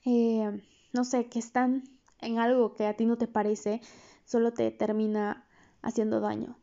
eh, 0.06 0.62
no 0.94 1.04
sé, 1.04 1.28
que 1.28 1.40
están 1.40 1.84
en 2.20 2.40
algo 2.40 2.74
que 2.74 2.86
a 2.86 2.96
ti 2.96 3.06
no 3.06 3.18
te 3.18 3.28
parece, 3.28 3.82
solo 4.26 4.54
te 4.54 4.72
termina 4.72 5.46
haciendo 5.82 6.22
daño. 6.22 6.58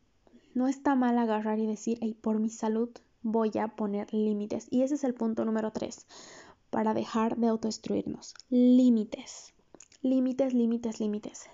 No 0.54 0.68
está 0.68 0.94
mal 0.94 1.18
agarrar 1.18 1.58
y 1.58 1.66
decir, 1.66 1.98
hey, 2.00 2.14
por 2.14 2.38
mi 2.38 2.48
salud 2.48 2.90
voy 3.22 3.52
a 3.58 3.68
poner 3.76 4.12
límites. 4.14 4.68
Y 4.70 4.82
ese 4.82 4.94
es 4.94 5.04
el 5.04 5.14
punto 5.14 5.44
número 5.44 5.70
tres 5.72 6.06
para 6.70 6.94
dejar 6.94 7.36
de 7.36 7.48
autodestruirnos. 7.48 8.34
Límites. 8.48 9.52
Límites, 10.02 10.54
límites, 10.54 11.00
límites. 11.00 11.50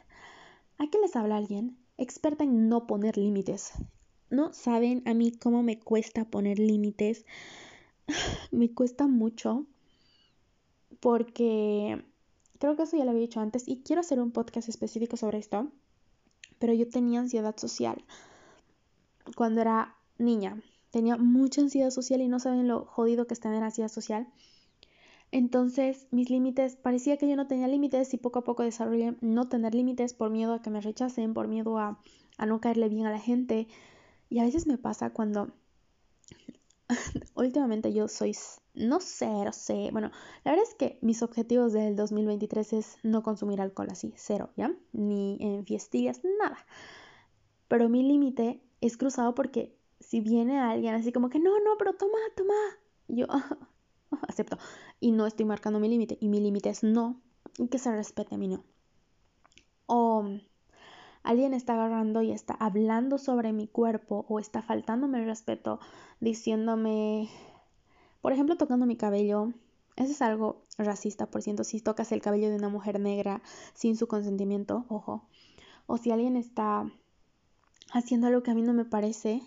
Aquí 0.78 0.98
les 1.00 1.16
habla 1.16 1.36
alguien 1.36 1.76
experta 1.96 2.44
en 2.44 2.68
no 2.68 2.86
poner 2.86 3.16
límites. 3.16 3.72
No 4.30 4.52
saben 4.52 5.02
a 5.06 5.14
mí 5.14 5.32
cómo 5.32 5.62
me 5.62 5.78
cuesta 5.78 6.24
poner 6.24 6.58
límites. 6.58 7.24
me 8.50 8.72
cuesta 8.72 9.06
mucho 9.06 9.66
porque 11.00 12.04
creo 12.58 12.76
que 12.76 12.82
eso 12.82 12.96
ya 12.96 13.04
lo 13.04 13.10
había 13.10 13.22
dicho 13.22 13.40
antes 13.40 13.68
y 13.68 13.82
quiero 13.82 14.00
hacer 14.00 14.20
un 14.20 14.32
podcast 14.32 14.68
específico 14.68 15.16
sobre 15.16 15.38
esto. 15.38 15.68
Pero 16.58 16.72
yo 16.72 16.88
tenía 16.88 17.20
ansiedad 17.20 17.56
social 17.56 18.04
cuando 19.36 19.60
era 19.60 19.96
niña. 20.18 20.62
Tenía 20.90 21.16
mucha 21.16 21.60
ansiedad 21.60 21.90
social 21.90 22.20
y 22.20 22.28
no 22.28 22.38
saben 22.38 22.68
lo 22.68 22.84
jodido 22.84 23.26
que 23.26 23.34
es 23.34 23.40
tener 23.40 23.62
ansiedad 23.62 23.90
social. 23.90 24.28
Entonces, 25.34 26.06
mis 26.12 26.30
límites, 26.30 26.76
parecía 26.76 27.16
que 27.16 27.28
yo 27.28 27.34
no 27.34 27.48
tenía 27.48 27.66
límites 27.66 28.14
y 28.14 28.18
poco 28.18 28.38
a 28.38 28.44
poco 28.44 28.62
desarrollé 28.62 29.16
no 29.20 29.48
tener 29.48 29.74
límites 29.74 30.14
por 30.14 30.30
miedo 30.30 30.54
a 30.54 30.62
que 30.62 30.70
me 30.70 30.80
rechacen, 30.80 31.34
por 31.34 31.48
miedo 31.48 31.76
a, 31.76 31.98
a 32.38 32.46
no 32.46 32.60
caerle 32.60 32.88
bien 32.88 33.06
a 33.06 33.10
la 33.10 33.18
gente. 33.18 33.66
Y 34.30 34.38
a 34.38 34.44
veces 34.44 34.68
me 34.68 34.78
pasa 34.78 35.10
cuando 35.10 35.48
últimamente 37.34 37.92
yo 37.92 38.06
soy, 38.06 38.36
no 38.74 39.00
sé, 39.00 39.26
no 39.26 39.52
sé, 39.52 39.88
bueno, 39.90 40.12
la 40.44 40.52
verdad 40.52 40.68
es 40.68 40.76
que 40.76 41.00
mis 41.02 41.20
objetivos 41.20 41.72
del 41.72 41.96
2023 41.96 42.72
es 42.72 42.98
no 43.02 43.24
consumir 43.24 43.60
alcohol 43.60 43.88
así, 43.90 44.14
cero, 44.16 44.50
¿ya? 44.56 44.72
Ni 44.92 45.36
en 45.40 45.66
fiestillas, 45.66 46.20
nada. 46.38 46.64
Pero 47.66 47.88
mi 47.88 48.04
límite 48.04 48.62
es 48.80 48.96
cruzado 48.96 49.34
porque 49.34 49.76
si 49.98 50.20
viene 50.20 50.60
alguien 50.60 50.94
así 50.94 51.10
como 51.10 51.28
que, 51.28 51.40
no, 51.40 51.58
no, 51.58 51.76
pero 51.76 51.94
toma, 51.94 52.18
toma, 52.36 52.54
yo 53.08 53.26
acepto 54.28 54.58
y 55.04 55.12
no 55.12 55.26
estoy 55.26 55.44
marcando 55.44 55.80
mi 55.80 55.88
límite 55.90 56.16
y 56.18 56.28
mi 56.28 56.40
límite 56.40 56.70
es 56.70 56.82
no 56.82 57.20
y 57.58 57.68
que 57.68 57.78
se 57.78 57.92
respete 57.92 58.36
a 58.36 58.38
mí 58.38 58.48
no. 58.48 58.64
O 59.84 60.24
alguien 61.22 61.52
está 61.52 61.74
agarrando 61.74 62.22
y 62.22 62.32
está 62.32 62.54
hablando 62.54 63.18
sobre 63.18 63.52
mi 63.52 63.68
cuerpo 63.68 64.24
o 64.30 64.40
está 64.40 64.62
faltándome 64.62 65.18
el 65.18 65.26
respeto 65.26 65.78
diciéndome, 66.20 67.28
por 68.22 68.32
ejemplo, 68.32 68.56
tocando 68.56 68.86
mi 68.86 68.96
cabello. 68.96 69.52
Eso 69.96 70.12
es 70.12 70.22
algo 70.22 70.62
racista, 70.78 71.26
por 71.26 71.42
ciento, 71.42 71.64
si 71.64 71.82
tocas 71.82 72.10
el 72.10 72.22
cabello 72.22 72.48
de 72.48 72.56
una 72.56 72.70
mujer 72.70 72.98
negra 72.98 73.42
sin 73.74 73.98
su 73.98 74.06
consentimiento, 74.06 74.86
ojo. 74.88 75.28
O 75.84 75.98
si 75.98 76.12
alguien 76.12 76.34
está 76.34 76.90
haciendo 77.92 78.28
algo 78.28 78.42
que 78.42 78.52
a 78.52 78.54
mí 78.54 78.62
no 78.62 78.72
me 78.72 78.86
parece, 78.86 79.42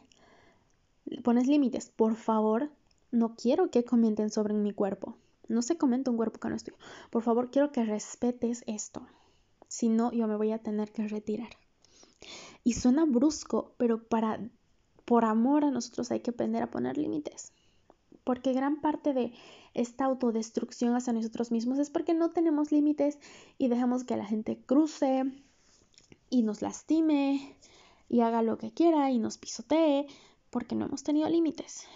pones 1.24 1.48
límites. 1.48 1.90
Por 1.90 2.16
favor, 2.16 2.70
no 3.10 3.34
quiero 3.36 3.72
que 3.72 3.84
comenten 3.84 4.30
sobre 4.30 4.54
mi 4.54 4.72
cuerpo. 4.72 5.18
No 5.48 5.62
se 5.62 5.78
comenta 5.78 6.12
un 6.12 6.18
cuerpo 6.18 6.40
que 6.40 6.50
no 6.50 6.56
es 6.56 6.64
tuyo. 6.64 6.78
Por 7.10 7.24
favor, 7.24 7.52
quiero 7.52 7.72
que 7.72 7.84
respetes 7.84 8.64
esto. 8.68 9.08
Si 9.68 9.90
no, 9.90 10.12
yo 10.12 10.28
me 10.28 10.36
voy 10.36 10.52
a 10.52 10.60
tener 10.60 10.92
que 10.92 11.08
retirar. 11.08 11.50
Y 12.64 12.74
suena 12.74 13.06
brusco, 13.06 13.74
pero 13.78 14.04
para 14.04 14.40
por 15.06 15.24
amor 15.24 15.64
a 15.64 15.72
nosotros 15.72 16.12
hay 16.12 16.20
que 16.20 16.32
aprender 16.32 16.62
a 16.62 16.70
poner 16.70 16.98
límites. 16.98 17.54
Porque 18.26 18.52
gran 18.52 18.82
parte 18.82 19.14
de 19.14 19.32
esta 19.74 20.04
autodestrucción 20.04 20.96
hacia 20.96 21.14
nosotros 21.14 21.50
mismos 21.50 21.80
es 21.80 21.90
porque 21.90 22.14
no 22.14 22.30
tenemos 22.32 22.74
límites 22.74 23.18
y 23.58 23.70
dejamos 23.70 24.04
que 24.04 24.18
la 24.18 24.26
gente 24.26 24.58
cruce 24.66 25.24
y 26.30 26.44
nos 26.44 26.62
lastime 26.62 27.56
y 28.10 28.20
haga 28.20 28.42
lo 28.42 28.58
que 28.58 28.72
quiera 28.72 29.12
y 29.12 29.18
nos 29.18 29.38
pisotee 29.38 30.08
porque 30.50 30.76
no 30.76 30.86
hemos 30.86 31.04
tenido 31.04 31.30
límites. 31.30 31.88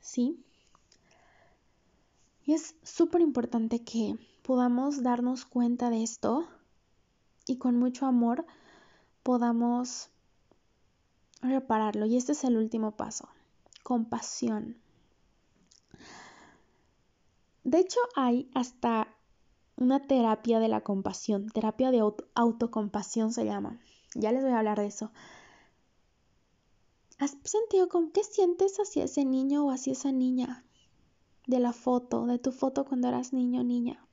¿Sí? 0.00 0.38
Y 2.48 2.54
es 2.54 2.76
súper 2.82 3.20
importante 3.20 3.84
que 3.84 4.16
podamos 4.42 5.02
darnos 5.02 5.44
cuenta 5.44 5.90
de 5.90 6.02
esto 6.02 6.48
y 7.46 7.58
con 7.58 7.76
mucho 7.76 8.06
amor 8.06 8.46
podamos 9.22 10.08
repararlo. 11.42 12.06
Y 12.06 12.16
este 12.16 12.32
es 12.32 12.44
el 12.44 12.56
último 12.56 12.92
paso, 12.92 13.28
compasión. 13.82 14.78
De 17.64 17.80
hecho, 17.80 18.00
hay 18.16 18.48
hasta 18.54 19.08
una 19.76 20.06
terapia 20.06 20.58
de 20.58 20.68
la 20.68 20.80
compasión, 20.80 21.50
terapia 21.50 21.90
de 21.90 22.02
autocompasión 22.34 23.30
se 23.30 23.44
llama. 23.44 23.78
Ya 24.14 24.32
les 24.32 24.42
voy 24.42 24.52
a 24.52 24.60
hablar 24.60 24.78
de 24.78 24.86
eso. 24.86 25.12
¿Has 27.18 27.36
sentido 27.44 27.90
con 27.90 28.10
qué 28.10 28.24
sientes 28.24 28.78
hacia 28.78 29.04
ese 29.04 29.26
niño 29.26 29.66
o 29.66 29.70
hacia 29.70 29.92
esa 29.92 30.12
niña? 30.12 30.64
De 31.48 31.58
la 31.58 31.72
foto, 31.72 32.26
de 32.26 32.38
tu 32.38 32.52
foto 32.52 32.84
cuando 32.84 33.08
eras 33.08 33.32
niño 33.32 33.62
o 33.62 33.64
niña. 33.64 34.06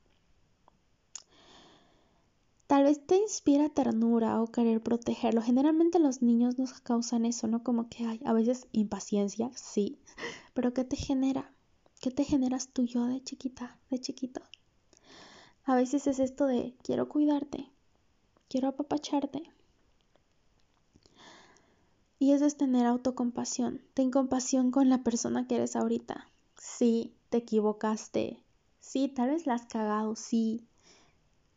Tal 2.66 2.82
vez 2.82 3.06
te 3.06 3.16
inspira 3.16 3.68
ternura 3.68 4.42
o 4.42 4.50
querer 4.50 4.82
protegerlo. 4.82 5.42
Generalmente 5.42 6.00
los 6.00 6.22
niños 6.22 6.58
nos 6.58 6.80
causan 6.80 7.24
eso, 7.24 7.46
¿no? 7.46 7.62
Como 7.62 7.88
que 7.88 8.06
hay 8.06 8.20
a 8.24 8.32
veces 8.32 8.66
impaciencia, 8.72 9.50
sí. 9.54 10.00
Pero 10.54 10.72
¿qué 10.72 10.82
te 10.82 10.96
genera? 10.96 11.52
¿Qué 12.00 12.10
te 12.10 12.24
generas 12.24 12.68
tú 12.68 12.84
yo 12.84 13.04
de 13.04 13.22
chiquita, 13.22 13.78
de 13.90 14.00
chiquito? 14.00 14.40
A 15.64 15.76
veces 15.76 16.06
es 16.06 16.18
esto 16.18 16.46
de 16.46 16.74
quiero 16.82 17.08
cuidarte, 17.08 17.70
quiero 18.48 18.68
apapacharte. 18.68 19.42
Y 22.18 22.32
eso 22.32 22.46
es 22.46 22.56
tener 22.56 22.86
autocompasión. 22.86 23.82
Ten 23.92 24.10
compasión 24.10 24.70
con 24.70 24.88
la 24.88 25.04
persona 25.04 25.46
que 25.46 25.56
eres 25.56 25.76
ahorita. 25.76 26.28
Sí, 26.58 27.12
te 27.36 27.42
equivocaste. 27.42 28.40
Sí, 28.80 29.08
tal 29.08 29.28
vez 29.28 29.46
la 29.46 29.56
has 29.56 29.66
cagado, 29.66 30.16
sí. 30.16 30.66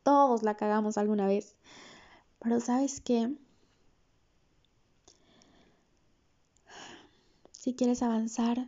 Todos 0.04 0.44
la 0.44 0.58
cagamos 0.58 0.98
alguna 0.98 1.26
vez. 1.26 1.56
Pero 2.39 2.60
sabes 2.60 3.00
qué? 3.00 3.34
Si 7.54 7.76
quieres 7.76 8.04
avanzar, 8.04 8.68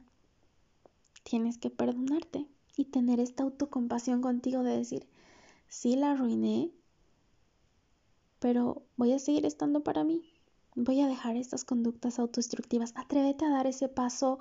tienes 1.23 1.57
que 1.57 1.69
perdonarte 1.69 2.47
y 2.77 2.85
tener 2.85 3.19
esta 3.19 3.43
autocompasión 3.43 4.21
contigo 4.21 4.63
de 4.63 4.77
decir, 4.77 5.05
sí 5.67 5.97
la 5.97 6.11
arruiné, 6.11 6.71
pero 8.39 8.83
voy 8.95 9.11
a 9.11 9.19
seguir 9.19 9.45
estando 9.45 9.83
para 9.83 10.05
mí. 10.05 10.31
Voy 10.75 11.01
a 11.01 11.07
dejar 11.07 11.35
estas 11.35 11.65
conductas 11.65 12.19
autodestructivas. 12.19 12.93
Atrévete 12.95 13.43
a 13.43 13.49
dar 13.49 13.67
ese 13.67 13.89
paso 13.89 14.39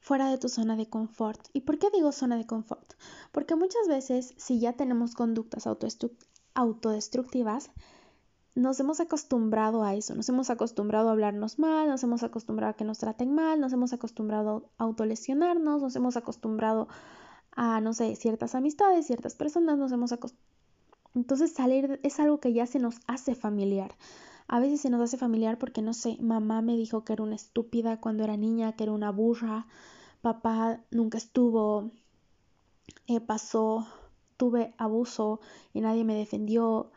fuera 0.00 0.30
de 0.30 0.38
tu 0.38 0.48
zona 0.48 0.76
de 0.76 0.88
confort. 0.88 1.40
¿Y 1.52 1.62
por 1.62 1.78
qué 1.78 1.88
digo 1.90 2.12
zona 2.12 2.36
de 2.36 2.46
confort? 2.46 2.94
Porque 3.32 3.54
muchas 3.54 3.88
veces 3.88 4.34
si 4.36 4.60
ya 4.60 4.72
tenemos 4.74 5.14
conductas 5.14 5.66
autodestructivas, 6.54 7.70
nos 8.54 8.80
hemos 8.80 9.00
acostumbrado 9.00 9.84
a 9.84 9.94
eso, 9.94 10.14
nos 10.14 10.28
hemos 10.28 10.50
acostumbrado 10.50 11.08
a 11.08 11.12
hablarnos 11.12 11.58
mal, 11.58 11.88
nos 11.88 12.02
hemos 12.02 12.22
acostumbrado 12.22 12.72
a 12.72 12.76
que 12.76 12.84
nos 12.84 12.98
traten 12.98 13.32
mal, 13.32 13.60
nos 13.60 13.72
hemos 13.72 13.92
acostumbrado 13.92 14.70
a 14.78 14.84
autolesionarnos, 14.84 15.80
nos 15.80 15.94
hemos 15.94 16.16
acostumbrado 16.16 16.88
a, 17.52 17.80
no 17.80 17.92
sé, 17.92 18.16
ciertas 18.16 18.54
amistades, 18.54 19.06
ciertas 19.06 19.34
personas, 19.36 19.78
nos 19.78 19.92
hemos 19.92 20.12
acostumbrado. 20.12 20.48
Entonces 21.14 21.52
salir 21.52 22.00
es 22.02 22.20
algo 22.20 22.38
que 22.40 22.52
ya 22.52 22.66
se 22.66 22.78
nos 22.78 22.96
hace 23.06 23.34
familiar. 23.34 23.94
A 24.48 24.60
veces 24.60 24.80
se 24.80 24.90
nos 24.90 25.02
hace 25.02 25.18
familiar 25.18 25.58
porque, 25.58 25.82
no 25.82 25.92
sé, 25.92 26.16
mamá 26.20 26.62
me 26.62 26.76
dijo 26.76 27.04
que 27.04 27.12
era 27.12 27.22
una 27.22 27.36
estúpida 27.36 28.00
cuando 28.00 28.24
era 28.24 28.36
niña, 28.36 28.72
que 28.72 28.84
era 28.84 28.92
una 28.92 29.12
burra, 29.12 29.66
papá 30.22 30.80
nunca 30.90 31.18
estuvo, 31.18 31.90
eh, 33.06 33.20
pasó, 33.20 33.86
tuve 34.38 34.74
abuso 34.78 35.40
y 35.74 35.82
nadie 35.82 36.04
me 36.04 36.14
defendió, 36.14 36.90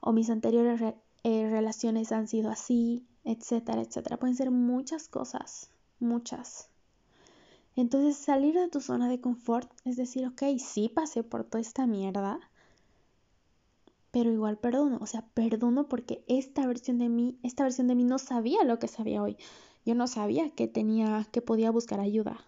o 0.00 0.12
mis 0.12 0.30
anteriores 0.30 0.80
eh, 1.24 1.48
relaciones 1.50 2.10
han 2.10 2.26
sido 2.26 2.50
así, 2.50 3.06
etcétera, 3.24 3.82
etcétera. 3.82 4.16
Pueden 4.16 4.36
ser 4.36 4.50
muchas 4.50 5.08
cosas, 5.08 5.70
muchas. 6.00 6.68
Entonces 7.76 8.16
salir 8.16 8.54
de 8.54 8.68
tu 8.68 8.80
zona 8.80 9.08
de 9.08 9.20
confort 9.20 9.70
es 9.84 9.96
decir, 9.96 10.26
ok, 10.26 10.42
sí 10.58 10.88
pasé 10.88 11.22
por 11.22 11.44
toda 11.44 11.60
esta 11.60 11.86
mierda, 11.86 12.40
pero 14.12 14.30
igual 14.30 14.58
perdono, 14.58 14.98
o 15.00 15.06
sea, 15.06 15.26
perdono 15.34 15.88
porque 15.88 16.22
esta 16.28 16.66
versión 16.66 16.98
de 16.98 17.08
mí, 17.08 17.38
esta 17.42 17.64
versión 17.64 17.88
de 17.88 17.94
mí 17.94 18.04
no 18.04 18.18
sabía 18.18 18.62
lo 18.62 18.78
que 18.78 18.86
sabía 18.86 19.22
hoy. 19.22 19.38
Yo 19.86 19.94
no 19.94 20.06
sabía 20.06 20.50
que 20.50 20.68
tenía, 20.68 21.26
que 21.32 21.40
podía 21.40 21.70
buscar 21.70 21.98
ayuda. 21.98 22.46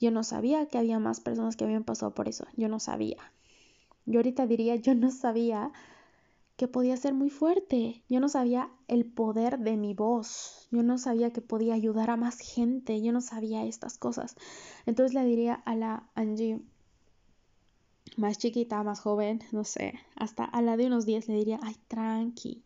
Yo 0.00 0.10
no 0.10 0.24
sabía 0.24 0.66
que 0.66 0.78
había 0.78 0.98
más 0.98 1.20
personas 1.20 1.56
que 1.56 1.64
habían 1.64 1.84
pasado 1.84 2.14
por 2.14 2.26
eso. 2.26 2.46
Yo 2.56 2.68
no 2.68 2.80
sabía. 2.80 3.18
Yo 4.06 4.18
ahorita 4.18 4.46
diría, 4.46 4.74
yo 4.76 4.94
no 4.94 5.10
sabía 5.10 5.72
que 6.56 6.68
podía 6.68 6.96
ser 6.96 7.12
muy 7.12 7.28
fuerte. 7.28 8.02
Yo 8.08 8.18
no 8.18 8.30
sabía 8.30 8.70
el 8.88 9.04
poder 9.04 9.58
de 9.58 9.76
mi 9.76 9.92
voz. 9.92 10.68
Yo 10.70 10.82
no 10.82 10.96
sabía 10.96 11.32
que 11.32 11.42
podía 11.42 11.74
ayudar 11.74 12.10
a 12.10 12.16
más 12.16 12.40
gente. 12.40 13.02
Yo 13.02 13.12
no 13.12 13.20
sabía 13.20 13.64
estas 13.66 13.98
cosas. 13.98 14.36
Entonces 14.86 15.14
le 15.14 15.24
diría 15.24 15.54
a 15.54 15.76
la 15.76 16.08
Angie, 16.14 16.62
más 18.16 18.38
chiquita, 18.38 18.82
más 18.82 19.00
joven, 19.00 19.40
no 19.52 19.64
sé, 19.64 19.94
hasta 20.16 20.44
a 20.44 20.62
la 20.62 20.76
de 20.76 20.86
unos 20.86 21.06
días 21.06 21.28
le 21.28 21.34
diría, 21.34 21.58
ay, 21.62 21.76
tranqui, 21.88 22.62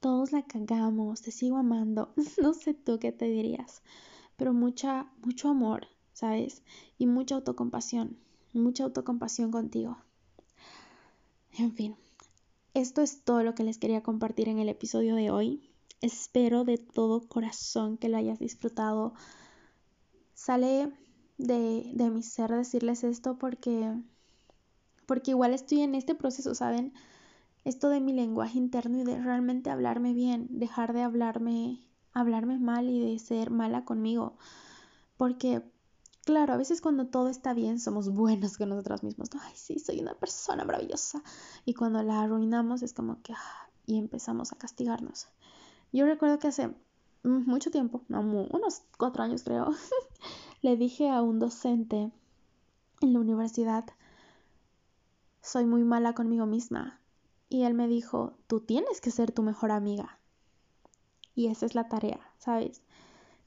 todos 0.00 0.32
la 0.32 0.42
cagamos, 0.42 1.22
te 1.22 1.30
sigo 1.30 1.56
amando, 1.56 2.12
no 2.42 2.54
sé 2.54 2.74
tú 2.74 2.98
qué 2.98 3.12
te 3.12 3.26
dirías, 3.26 3.82
pero 4.36 4.52
mucha, 4.52 5.10
mucho 5.22 5.48
amor, 5.48 5.88
¿sabes? 6.12 6.62
Y 6.98 7.06
mucha 7.06 7.36
autocompasión, 7.36 8.16
mucha 8.52 8.84
autocompasión 8.84 9.50
contigo. 9.50 9.98
En 11.58 11.72
fin, 11.72 11.96
esto 12.74 13.02
es 13.02 13.22
todo 13.22 13.42
lo 13.42 13.54
que 13.54 13.64
les 13.64 13.78
quería 13.78 14.02
compartir 14.02 14.48
en 14.48 14.58
el 14.58 14.68
episodio 14.68 15.16
de 15.16 15.30
hoy. 15.30 15.70
Espero 16.00 16.64
de 16.64 16.78
todo 16.78 17.26
corazón 17.26 17.96
que 17.96 18.08
lo 18.08 18.16
hayas 18.16 18.38
disfrutado. 18.38 19.14
Sale 20.34 20.92
de, 21.38 21.90
de 21.94 22.10
mi 22.10 22.22
ser 22.22 22.52
decirles 22.52 23.02
esto 23.02 23.36
porque 23.38 23.92
porque 25.08 25.30
igual 25.30 25.54
estoy 25.54 25.80
en 25.80 25.94
este 25.94 26.14
proceso, 26.14 26.54
¿saben? 26.54 26.92
Esto 27.64 27.88
de 27.88 27.98
mi 27.98 28.12
lenguaje 28.12 28.58
interno 28.58 28.98
y 28.98 29.04
de 29.04 29.18
realmente 29.18 29.70
hablarme 29.70 30.12
bien, 30.12 30.46
dejar 30.50 30.92
de 30.92 31.00
hablarme, 31.00 31.80
hablarme 32.12 32.58
mal 32.58 32.90
y 32.90 33.00
de 33.00 33.18
ser 33.18 33.50
mala 33.50 33.86
conmigo. 33.86 34.36
Porque, 35.16 35.62
claro, 36.26 36.52
a 36.52 36.58
veces 36.58 36.82
cuando 36.82 37.06
todo 37.06 37.30
está 37.30 37.54
bien 37.54 37.80
somos 37.80 38.10
buenos 38.10 38.58
con 38.58 38.68
nosotros 38.68 39.02
mismos. 39.02 39.30
Ay, 39.40 39.54
sí, 39.56 39.78
soy 39.78 39.98
una 40.00 40.12
persona 40.12 40.66
maravillosa. 40.66 41.22
Y 41.64 41.72
cuando 41.72 42.02
la 42.02 42.20
arruinamos 42.20 42.82
es 42.82 42.92
como 42.92 43.22
que, 43.22 43.32
ah, 43.32 43.70
y 43.86 43.96
empezamos 43.96 44.52
a 44.52 44.58
castigarnos. 44.58 45.28
Yo 45.90 46.04
recuerdo 46.04 46.38
que 46.38 46.48
hace 46.48 46.70
mucho 47.22 47.70
tiempo, 47.70 48.02
unos 48.10 48.82
cuatro 48.98 49.22
años 49.22 49.42
creo, 49.42 49.70
le 50.60 50.76
dije 50.76 51.08
a 51.08 51.22
un 51.22 51.38
docente 51.38 52.12
en 53.00 53.12
la 53.14 53.20
universidad, 53.20 53.86
soy 55.40 55.66
muy 55.66 55.84
mala 55.84 56.14
conmigo 56.14 56.46
misma. 56.46 57.00
Y 57.48 57.62
él 57.62 57.74
me 57.74 57.88
dijo, 57.88 58.36
tú 58.46 58.60
tienes 58.60 59.00
que 59.00 59.10
ser 59.10 59.32
tu 59.32 59.42
mejor 59.42 59.70
amiga. 59.70 60.18
Y 61.34 61.46
esa 61.46 61.66
es 61.66 61.74
la 61.74 61.88
tarea, 61.88 62.20
¿sabes? 62.38 62.82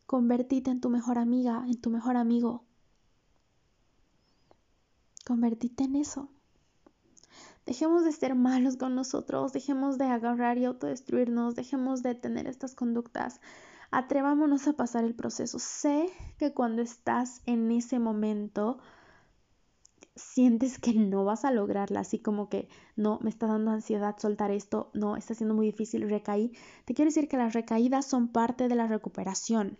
Convertite 0.05 0.71
en 0.71 0.81
tu 0.81 0.89
mejor 0.89 1.17
amiga, 1.17 1.63
en 1.67 1.79
tu 1.79 1.89
mejor 1.89 2.17
amigo. 2.17 2.63
Convertite 5.25 5.83
en 5.83 5.95
eso. 5.95 6.29
Dejemos 7.65 8.03
de 8.03 8.11
ser 8.11 8.33
malos 8.33 8.75
con 8.75 8.95
nosotros, 8.95 9.53
dejemos 9.53 9.97
de 9.97 10.05
agarrar 10.05 10.57
y 10.57 10.65
autodestruirnos, 10.65 11.55
dejemos 11.55 12.01
de 12.01 12.15
tener 12.15 12.47
estas 12.47 12.73
conductas. 12.73 13.39
Atrevámonos 13.91 14.67
a 14.67 14.73
pasar 14.73 15.03
el 15.03 15.13
proceso. 15.13 15.59
Sé 15.59 16.09
que 16.39 16.53
cuando 16.53 16.81
estás 16.81 17.41
en 17.45 17.71
ese 17.71 17.99
momento, 17.99 18.79
sientes 20.15 20.79
que 20.79 20.93
no 20.93 21.25
vas 21.25 21.45
a 21.45 21.51
lograrla, 21.51 22.01
así 22.01 22.19
como 22.19 22.49
que 22.49 22.67
no, 22.95 23.19
me 23.21 23.29
está 23.29 23.47
dando 23.47 23.71
ansiedad 23.71 24.15
soltar 24.17 24.51
esto, 24.51 24.91
no, 24.93 25.15
está 25.15 25.33
siendo 25.33 25.55
muy 25.55 25.67
difícil, 25.67 26.09
recaí, 26.09 26.51
te 26.85 26.93
quiero 26.93 27.09
decir 27.09 27.27
que 27.27 27.37
las 27.37 27.53
recaídas 27.53 28.05
son 28.05 28.27
parte 28.27 28.67
de 28.67 28.75
la 28.75 28.87
recuperación. 28.87 29.77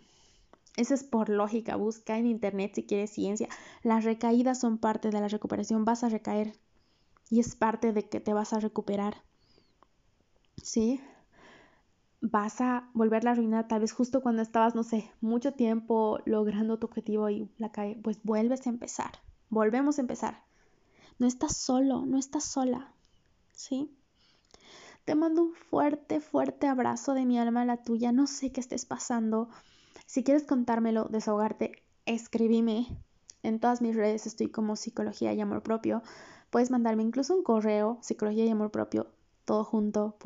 Eso 0.76 0.94
es 0.94 1.04
por 1.04 1.28
lógica, 1.28 1.76
busca 1.76 2.16
en 2.16 2.26
internet 2.26 2.72
si 2.74 2.84
quieres 2.84 3.10
ciencia. 3.10 3.48
Las 3.82 4.04
recaídas 4.04 4.58
son 4.58 4.78
parte 4.78 5.10
de 5.10 5.20
la 5.20 5.28
recuperación, 5.28 5.84
vas 5.84 6.02
a 6.02 6.08
recaer 6.08 6.54
y 7.28 7.40
es 7.40 7.54
parte 7.54 7.92
de 7.92 8.08
que 8.08 8.20
te 8.20 8.32
vas 8.32 8.52
a 8.54 8.60
recuperar. 8.60 9.16
¿Sí? 10.62 11.00
Vas 12.22 12.60
a 12.60 12.88
volver 12.94 13.26
a 13.26 13.32
arruinar 13.32 13.68
tal 13.68 13.80
vez 13.80 13.92
justo 13.92 14.22
cuando 14.22 14.40
estabas, 14.42 14.74
no 14.74 14.82
sé, 14.82 15.10
mucho 15.20 15.52
tiempo 15.52 16.20
logrando 16.24 16.78
tu 16.78 16.86
objetivo 16.86 17.28
y 17.28 17.50
la 17.58 17.70
cae, 17.70 17.98
pues 18.02 18.22
vuelves 18.22 18.66
a 18.66 18.70
empezar. 18.70 19.12
Volvemos 19.52 19.98
a 19.98 20.00
empezar. 20.00 20.42
No 21.18 21.26
estás 21.26 21.54
solo, 21.54 22.06
no 22.06 22.16
estás 22.16 22.42
sola. 22.42 22.94
¿Sí? 23.52 23.94
Te 25.04 25.14
mando 25.14 25.42
un 25.42 25.52
fuerte, 25.52 26.20
fuerte 26.20 26.68
abrazo 26.68 27.12
de 27.12 27.26
mi 27.26 27.38
alma 27.38 27.60
a 27.60 27.64
la 27.66 27.76
tuya. 27.76 28.12
No 28.12 28.26
sé 28.26 28.50
qué 28.50 28.60
estés 28.60 28.86
pasando. 28.86 29.50
Si 30.06 30.24
quieres 30.24 30.44
contármelo, 30.44 31.04
desahogarte, 31.04 31.72
escribime. 32.06 32.96
En 33.42 33.60
todas 33.60 33.82
mis 33.82 33.94
redes 33.94 34.26
estoy 34.26 34.48
como 34.48 34.74
psicología 34.74 35.34
y 35.34 35.40
amor 35.42 35.62
propio. 35.62 36.02
Puedes 36.48 36.70
mandarme 36.70 37.02
incluso 37.02 37.36
un 37.36 37.42
correo, 37.42 37.98
psicología 38.00 38.46
y 38.46 38.48
amor 38.48 38.70
propio, 38.70 39.10
todo 39.44 39.64
junto. 39.64 40.16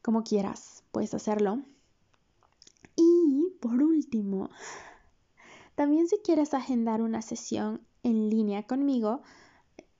Como 0.00 0.24
quieras, 0.24 0.84
puedes 0.90 1.12
hacerlo. 1.12 1.60
Y 2.96 3.52
por 3.60 3.82
último, 3.82 4.48
también 5.78 6.08
si 6.08 6.18
quieres 6.18 6.54
agendar 6.54 7.02
una 7.02 7.22
sesión 7.22 7.86
en 8.02 8.30
línea 8.30 8.64
conmigo, 8.64 9.22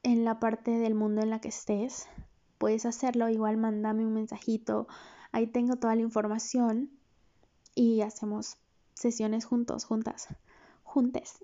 en 0.02 0.24
la 0.24 0.40
parte 0.40 0.72
del 0.72 0.96
mundo 0.96 1.22
en 1.22 1.30
la 1.30 1.40
que 1.40 1.50
estés, 1.50 2.08
puedes 2.58 2.84
hacerlo. 2.84 3.28
Igual 3.28 3.58
mándame 3.58 4.04
un 4.04 4.12
mensajito. 4.12 4.88
Ahí 5.30 5.46
tengo 5.46 5.76
toda 5.76 5.94
la 5.94 6.02
información 6.02 6.90
y 7.76 8.00
hacemos 8.00 8.56
sesiones 8.94 9.44
juntos, 9.44 9.84
juntas, 9.84 10.26
juntes. 10.82 11.38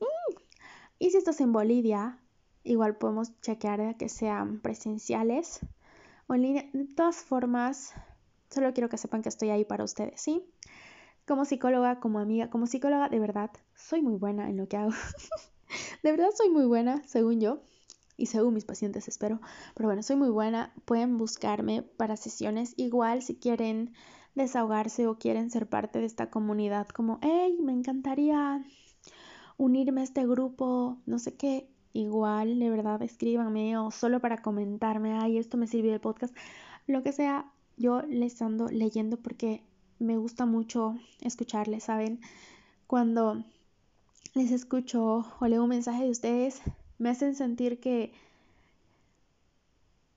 Y 0.99 1.11
si 1.11 1.17
estás 1.17 1.41
en 1.41 1.53
Bolivia, 1.53 2.19
igual 2.65 2.97
podemos 2.97 3.41
chequear 3.41 3.97
que 3.97 4.09
sean 4.09 4.59
presenciales 4.59 5.61
o 6.27 6.35
en 6.35 6.43
línea. 6.43 6.69
De 6.73 6.87
todas 6.87 7.19
formas, 7.19 7.95
solo 8.51 8.75
quiero 8.75 8.89
que 8.89 8.99
sepan 8.99 9.23
que 9.23 9.29
estoy 9.29 9.51
ahí 9.51 9.65
para 9.65 9.85
ustedes, 9.85 10.21
¿sí? 10.21 10.45
Como 11.27 11.45
psicóloga, 11.45 12.01
como 12.01 12.19
amiga, 12.19 12.51
como 12.51 12.67
psicóloga, 12.67 13.09
de 13.09 13.19
verdad, 13.19 13.51
soy 13.75 14.03
muy 14.03 14.17
buena 14.17 14.49
en 14.51 14.57
lo 14.57 14.69
que 14.69 14.77
hago. 14.77 14.93
de 16.03 16.11
verdad 16.11 16.31
soy 16.37 16.51
muy 16.51 16.67
buena, 16.67 17.03
según 17.07 17.41
yo, 17.41 17.63
y 18.17 18.27
según 18.27 18.55
mis 18.55 18.65
pacientes, 18.65 19.09
espero. 19.09 19.41
Pero 19.75 19.89
bueno, 19.89 20.03
soy 20.03 20.17
muy 20.17 20.31
buena. 20.31 20.73
Pueden 20.85 21.19
buscarme 21.19 21.83
para 21.83 22.17
sesiones. 22.17 22.75
Igual 22.77 23.23
si 23.23 23.37
quieren 23.37 23.93
desahogarse 24.35 25.07
o 25.07 25.19
quieren 25.19 25.51
ser 25.51 25.69
parte 25.69 26.01
de 26.01 26.07
esta 26.07 26.31
comunidad, 26.31 26.89
como, 26.89 27.19
hey, 27.23 27.57
me 27.63 27.73
encantaría 27.73 28.65
unirme 29.57 30.01
a 30.03 30.05
este 30.05 30.27
grupo, 30.27 30.99
no 31.07 31.19
sé 31.19 31.37
qué. 31.37 31.71
Igual, 31.93 32.59
de 32.59 32.71
verdad, 32.71 33.03
escríbanme 33.03 33.79
o 33.79 33.91
solo 33.91 34.21
para 34.21 34.43
comentarme, 34.43 35.15
ay, 35.15 35.39
esto 35.39 35.57
me 35.57 35.69
sirvió 35.69 35.95
el 35.95 36.01
podcast. 36.01 36.37
Lo 36.87 37.03
que 37.03 37.13
sea, 37.13 37.53
yo 37.77 38.03
les 38.03 38.43
ando 38.43 38.69
leyendo 38.69 39.17
porque 39.17 39.65
me 39.99 40.17
gusta 40.17 40.47
mucho 40.47 40.97
escucharles, 41.21 41.85
¿saben? 41.85 42.21
Cuando 42.87 43.45
les 44.35 44.51
escucho 44.51 45.27
o 45.41 45.47
leo 45.47 45.63
un 45.63 45.71
mensaje 45.71 46.05
de 46.05 46.11
ustedes, 46.11 46.61
me 46.99 47.11
hacen 47.11 47.35
sentir 47.35 47.81
que 47.81 48.13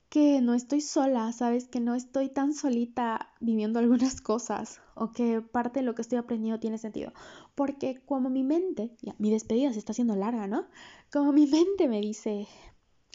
que 0.10 0.42
no 0.42 0.54
estoy 0.54 0.82
sola, 0.82 1.32
¿sabes? 1.34 1.68
Que 1.68 1.80
no 1.80 1.94
estoy 1.94 2.30
tan 2.30 2.54
solita 2.54 3.30
viviendo 3.40 3.80
algunas 3.80 4.22
cosas 4.22 4.82
o 4.96 5.12
que 5.12 5.42
parte 5.42 5.82
de 5.82 5.86
lo 5.86 5.96
que 5.96 6.02
estoy 6.02 6.18
aprendiendo 6.18 6.60
tiene 6.60 6.78
sentido. 6.78 7.14
Porque 7.56 8.02
como 8.06 8.30
mi 8.30 8.44
mente, 8.44 8.96
mi 9.20 9.32
despedida 9.32 9.74
se 9.74 9.80
está 9.80 9.92
haciendo 9.92 10.16
larga, 10.16 10.48
¿no? 10.48 10.66
Como 11.12 11.34
mi 11.34 11.46
mente 11.48 11.88
me 11.88 12.02
dice 12.02 12.48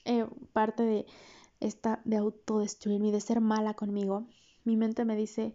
eh, 0.04 0.26
parte 0.52 0.82
de 0.82 1.06
esta 1.60 2.00
de 2.04 2.16
autodestruirme 2.16 3.08
y 3.08 3.12
de 3.12 3.20
ser 3.20 3.40
mala 3.40 3.74
conmigo, 3.74 4.26
mi 4.64 4.76
mente 4.76 5.04
me 5.04 5.16
dice, 5.16 5.54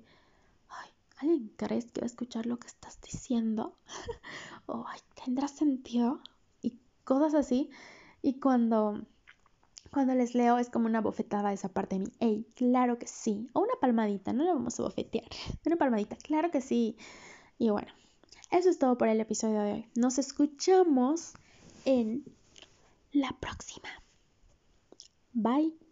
¿alguien 1.17 1.51
crees 1.55 1.91
que 1.91 2.01
va 2.01 2.05
a 2.05 2.07
escuchar 2.07 2.45
lo 2.45 2.57
que 2.57 2.67
estás 2.67 2.99
diciendo? 3.01 3.75
o 4.65 4.85
¿tendrá 5.23 5.47
sentido? 5.47 6.21
Y 6.61 6.77
cosas 7.03 7.33
así. 7.33 7.69
Y 8.21 8.39
cuando, 8.39 9.01
cuando 9.91 10.13
les 10.15 10.35
leo 10.35 10.57
es 10.57 10.69
como 10.69 10.85
una 10.87 11.01
bofetada 11.01 11.53
esa 11.53 11.69
parte 11.69 11.95
de 11.97 12.05
mí. 12.05 12.11
¡Ey! 12.19 12.47
Claro 12.55 12.97
que 12.99 13.07
sí. 13.07 13.49
O 13.53 13.61
una 13.61 13.73
palmadita, 13.79 14.33
no 14.33 14.43
la 14.43 14.53
vamos 14.53 14.79
a 14.79 14.83
bofetear. 14.83 15.27
Una 15.65 15.75
palmadita, 15.75 16.15
claro 16.17 16.51
que 16.51 16.61
sí. 16.61 16.97
Y 17.57 17.69
bueno, 17.69 17.91
eso 18.51 18.69
es 18.69 18.79
todo 18.79 18.97
por 18.97 19.07
el 19.07 19.19
episodio 19.19 19.61
de 19.61 19.73
hoy. 19.73 19.85
Nos 19.95 20.19
escuchamos 20.19 21.33
en 21.85 22.23
la 23.11 23.31
próxima. 23.39 23.89
Bye. 25.33 25.86